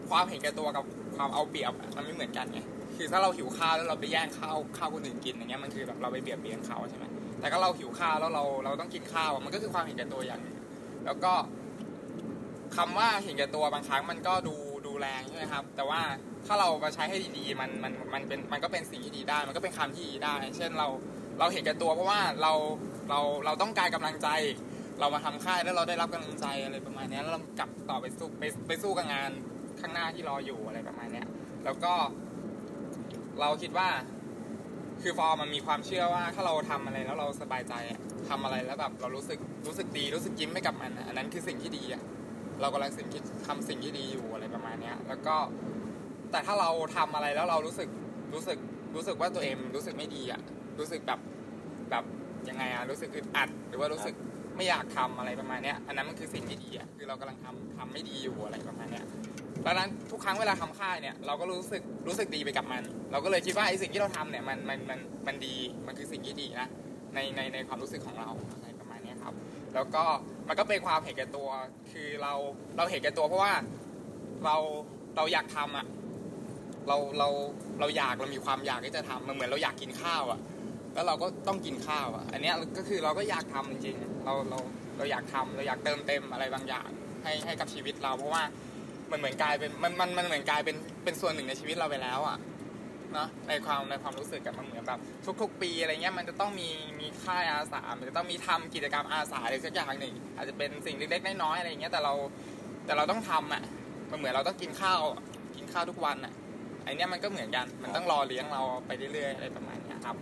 [0.09, 0.83] ความเห็นแก่ตัวกับ
[1.17, 2.59] ความเอาเปรียบอะมันไม่เหมือนกันไง
[2.95, 7.05] คือถ้าเราหิวข้าวแล้วเราไปแย่งข้าวข้าวคนอื่นกินอย่างเงี้ยมันคือแบบเราไปเบียดเบียนเขาใช่ไหม
[7.39, 10.41] แต่ก็เราหิวข้าวแล้วเราเราต้องกินข้าวมันก็คือความเห็นแก่ตัวอย่าง
[11.05, 11.33] แล้วก็
[12.75, 16.01] คำว่าเห็นแก่ตัวบางครั้งมันก็ดูดูแรงใช่ไหมครับ แต่ว่า
[16.45, 20.87] ถ้าเรามาใช้ให้ดีๆ มันมันมันเป็นมันก็เป็นสิ่งที่ดีได้ มันก็เป็นคำที่ดีได้ เช่นเรา
[21.39, 22.53] เราเห็นแก่ตัวเพราะว่าเรา
[23.09, 24.27] เราเราต้องการกำลังใจ
[24.99, 29.31] เรามาทำค่ายแล้วเราได้รับกำลังใจอะไรประมาณนี้แล้วเรากลับต่อไปสู้ไปไปสู้กับงาน
[29.79, 31.23] ข้างหน้าที่รออยู่อะไรประมาณนี้
[31.65, 31.93] แล้วก็
[33.39, 33.87] เราคิดว่า
[35.01, 42.01] คือฟอร์มันมีความเชื่อว่าถ้าเราทำอะไรแล้วเราสบายใจอะทำอะไรแล้วแบบเรารู้สึกรู้สึกดีรู้สึกยิ้มให้กับมันอันนั้นคือสิ่งที่ดีอะ
[42.61, 45.35] เรากำลังสิ่งที่ทำสิ่งที่ดีอยู่อะไรประมาณเนี้ย แล้วก็
[46.31, 47.89] แต่ถ้าเราทำอะไรแล้วเรารู้สึก
[48.33, 48.57] รู้สึก
[48.95, 50.41] รู้สึกว่าตัวเองรู้สึกไม่ดีอะ
[50.79, 51.19] รู้สึกแบบ
[51.91, 52.03] แบบ
[52.49, 54.15] ยังไงอะรู้สึกอึดอัด หรือว่ารู้สึก
[54.55, 59.05] ไม่อยากทำอะไรประมาณเนี้ย อันนั้นมันคือสิ่งที่ดีอะคือเรากำลังทำทำไม่ดีอยู่อะไรประมาณเนี้ย
[59.65, 65.55] ดังนั้นทุกครั้งเวลาทำค่ายเนี่ยเราก็รู้สึกรู้สึกดีไปกับมัน เราก็เลยคิดว่าไอ้สิ่งที่เราทำเนี่ยมันมันมันมันดี
[65.87, 66.67] มันคือสิ่งที่ดีนะ
[67.15, 69.33] ในในในความรู้สึกของเราอะไรประมาณนี้ครับ
[69.75, 70.03] แล้วก็
[70.47, 71.49] มันก็เป็นความเห็นแก่ตัว
[71.91, 72.33] คือเรา
[72.77, 73.53] เราเห็นแก่ตัวเพราะว่า
[74.45, 74.57] เรา
[75.17, 75.85] เราอยากทำอะ
[76.87, 77.27] เราเรา
[77.79, 80.39] เราอยากเรามีความอยากที่จะทำมันเหมือนเราอยากกินข้าวอะ
[80.93, 84.59] แล้วเราก็ต้องกินข้าวอะ อันเนี้ยก็คือเราก็อยากทำจริงๆเราเรา
[84.97, 86.89] เราอยากทำเราอยากเติมเต็มอะไรบางอย่าง
[87.23, 88.43] ให้ให้กับชีวิตเราเพราะว่า
[89.11, 92.37] มันเหมือนกลายเป็นมันมันมันเหมือนกลายเป็นเป็นส่วนหนึ่งในชีวิตเราไปแล้วอะ
[93.13, 94.99] เนาะในความในความรู้สึกกับมันเหมือนแบบ
[95.41, 102.13] ทุก ๆ ปีอะไรเงี้ยมันจะต้องมีมีค่ายอาสามันจะต้องมีทำกิจกรรมอาสาอะไรสักอย่างหนึ่งอาจจะเป็นสิ่งเล็กๆน้อยๆอะไรเงี้ยแต่เรา
[102.85, 103.63] แต่เราต้องทำอะ
[104.11, 105.01] มันเหมือนเราต้องกินข้าว
[105.55, 106.33] กินข้าวทุกวันอะ
[106.83, 110.15] ไอเนี้ยมันก็เหมือนกันมันต้องรอเลี้ยงเราไปเรื่อยๆอะไรประมาณนี้ครับ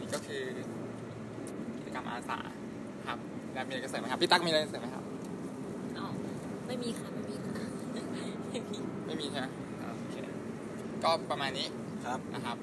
[0.00, 0.42] นี่ก็คือ
[1.78, 2.38] กิจกรรมอาสา
[3.06, 3.18] ครับ
[3.52, 5.04] แล้วมีอะไรจะเสริมไหมครับพี่ตั๊กมีอะไรจะเสริมไหมครับ
[5.98, 6.06] อ๋อ
[6.66, 7.15] ไม่มีค่ะ
[8.56, 9.46] ม่มีค่ะไม่มีไม่มีใช่ไหม
[9.82, 10.16] อ่าโอเค
[11.04, 11.66] ก็ประมาณนี้
[12.04, 12.56] ครับนะครับ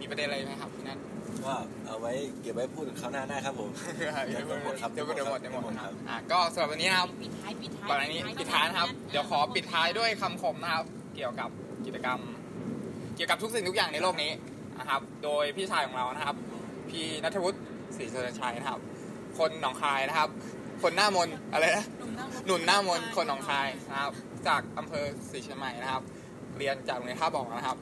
[0.00, 0.98] มีประเด็นอะไรไหมครับพี่นัท
[1.44, 1.52] ก็
[1.86, 10.84] เอาไว้เก็บไว้พูดคราวหน้าได้ครับผมเดี๋ยวหมดครับเดี๋ยวหมดเดี๋ยวหมดเดี๋ยวหมดเดี๋ยวหมดคครัรับบอะก็สำหรับวันนี้นะครับปิดท้ายปิดท้ายก่อนอันนี้ปิดท้ายนะครับ เดี๋ยวขอปิดท้ายด้วยคำคมนะครับ
[11.16, 11.50] เกี่ยวกับ
[11.86, 12.20] กิจกรรม
[13.16, 14.30] เกี่ยวกับทุกสิ่งทุกอย่างในโลกนี้
[14.78, 16.36] นะครับ โดยพี่ชายของเรานะครับ
[16.90, 17.58] พี่นัทวุฒิ
[17.96, 18.80] ศรีเจริญชัยนะครับ
[19.38, 20.28] คนหนองคายนะครับ
[20.84, 21.86] คนหน้ามนต์อะไรนะ
[22.46, 24.12] หนุนหน้ามนต์คนหนองคายนะครับ
[24.46, 26.02] จากอำเภอศรีเชียงใหม่นะครับ
[26.56, 27.76] เรียนจากโรงเรียนท่าบ่อนะครับ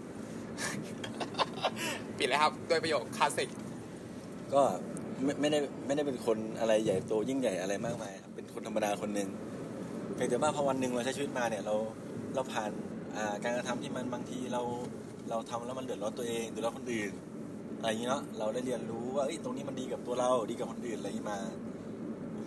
[2.19, 3.49] ปิดเลยครับด้วยประโยคคลาสสิก
[4.55, 4.63] ก็
[5.25, 9.29] ไม่ไม่ได้ไม่ได้เป็นคนอะไรใหญ่โตยิ่งใหญ่อะไรมากมายครับเป็นคนธรรมดาคนหนึ่ง
[10.15, 11.75] เพียงแต่ว่าพอวันหนึ่งเราใช้ชีวิตมาเนี่ยเรา
[12.35, 12.71] เราผ่าน
[13.17, 14.63] อ่าการกระทำที่มันบางทีเรา
[15.31, 17.13] เราทำแล้วมันเดือดร้อนตัวเองเดือดร้อนคนอื่น
[17.79, 21.39] อะไรอย่างนี้เนาะเราได้เรียนรู้ว่าเอ้ยตรงนี้มันดีกับตัวเราดีกับคนอื่นอะไรอย่างนี้มา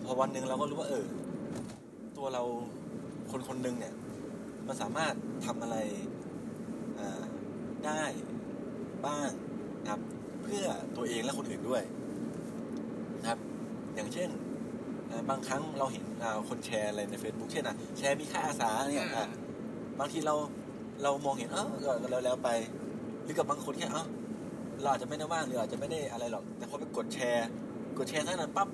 [0.06, 1.04] พอวันหนึ่งเราก็รู้ว่าเออ
[2.16, 2.42] ตัวเรา
[3.30, 3.94] คนคนหนึ่งเนี่ย
[4.66, 5.14] มันสามารถ
[5.46, 5.76] ทำอะไร
[6.98, 7.06] อ่
[7.86, 8.02] ได้
[9.06, 9.30] บ้าง
[9.82, 10.00] นะครับ
[10.42, 10.64] เพื่อ
[10.96, 11.82] ตัวเองและคนอื่นด้วย
[13.20, 13.38] นะครับ
[13.94, 14.28] อย่างเช่น
[15.10, 19.28] อ่าบางครั้งเราเห็นอ่าคนแชร์อะไรใน Facebook เช่นอะแชร์มีค่าอาสาเนี่ยอะ
[19.98, 20.34] บางทีเรา
[21.02, 22.50] เรามองเห็นเออก็ก็แล้วแล้วไป
[23.24, 24.04] หรือกับบางคนแค่เอ้า
[24.82, 27.46] เราอาจจะไม่ได้ว่างหรืออาจจะไม่ได้อะไรหรอก แต่พอไปกดแชร์
[27.98, 28.68] กดแชร์เท่านั้นปั๊บ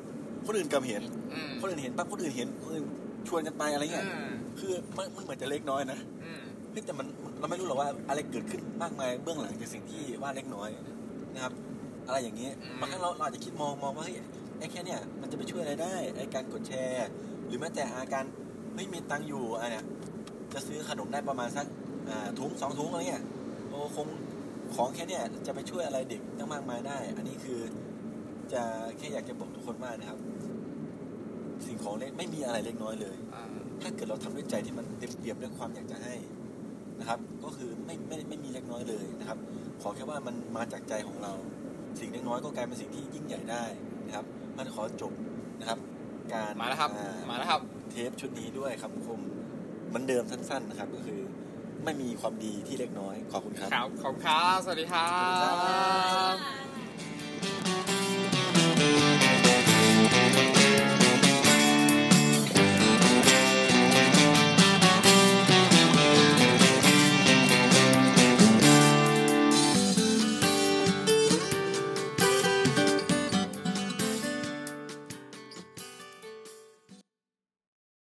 [0.46, 1.02] คนอื่นก็เห็น
[1.34, 2.86] อืมคนอื่นเห็นปั๊บคนอื่นเห็นคนอื่น
[3.28, 7.06] ชวนกันไปอะไรเงี้ยอืมคือมันมันเหมือนจะเล็กน้อยนะอืมเฮ้ยแต่มัน
[7.40, 10.68] เราไม่รู้หรอกว่าอะไรเกิดขึ้นมากมายเบื้องหลังจากสิ่งที่ว่าเล็กน้อย
[11.34, 11.52] นะครับ
[12.06, 14.16] อะไรอย่างนี้อืมบางครั้งเราเราอาจจะคิดมองมองว่าเฮ้ย
[14.58, 17.08] ไอ้แค่เนี้ยมันจะไปช่วยอะไรได้ไอ้การกดแชร์
[17.46, 18.24] หรือแม้แต่อาการ
[18.76, 19.84] ไม่มีตังค์อยู่อะเนี่ย
[20.52, 21.66] จะซื้อขนมได้ประมาณสัก
[22.08, 23.22] อ่าถุงสองถุงอะไรเงี้ย
[23.68, 24.08] โอ้คง
[24.74, 27.60] ของแค่เนี้ยจะไปช่วยอะไรเด็กตั้งมากมายได้ อันนี้คือ
[28.54, 28.62] จะ
[28.98, 30.18] แค่อยากจะบอกทุกคนว่านะครับ
[31.66, 33.42] สิ่งของเล็กไม่มีอะไรเล็กน้อยเลยอ่า
[33.82, 36.14] ถ้าเกิดเราทำด้วยใจที่มันเต็มเปี่ยมด้วยความอยากจะให้
[37.00, 39.38] นะครับ ก็คือไม่ไม่ไม่มีเล็กน้อยเลยนะครับ
[39.82, 41.32] ขอแค่ว่ามันมาจากใจของเรา
[42.00, 43.64] สิ่งเล็กน้อยก็กลายเป็นสิ่งที่ยิ่งใหญ่ได้
[44.06, 44.24] นะครับ
[44.58, 45.12] มันขอจบ
[45.60, 45.78] นะครับ
[46.32, 49.20] การมาแล้วครับอ่มาแล้วครับ เทปชุดนี้ด้วยคำคม
[49.88, 51.20] เหมันเดิมสั้น ๆนะครับ ก็คือ
[51.84, 57.81] ไม่มีความดีที่เล็กน้อย ขอบคุณครับ ครับ ขอบคุณครับ สวัสดีครัสวัสดีครับบค่ะ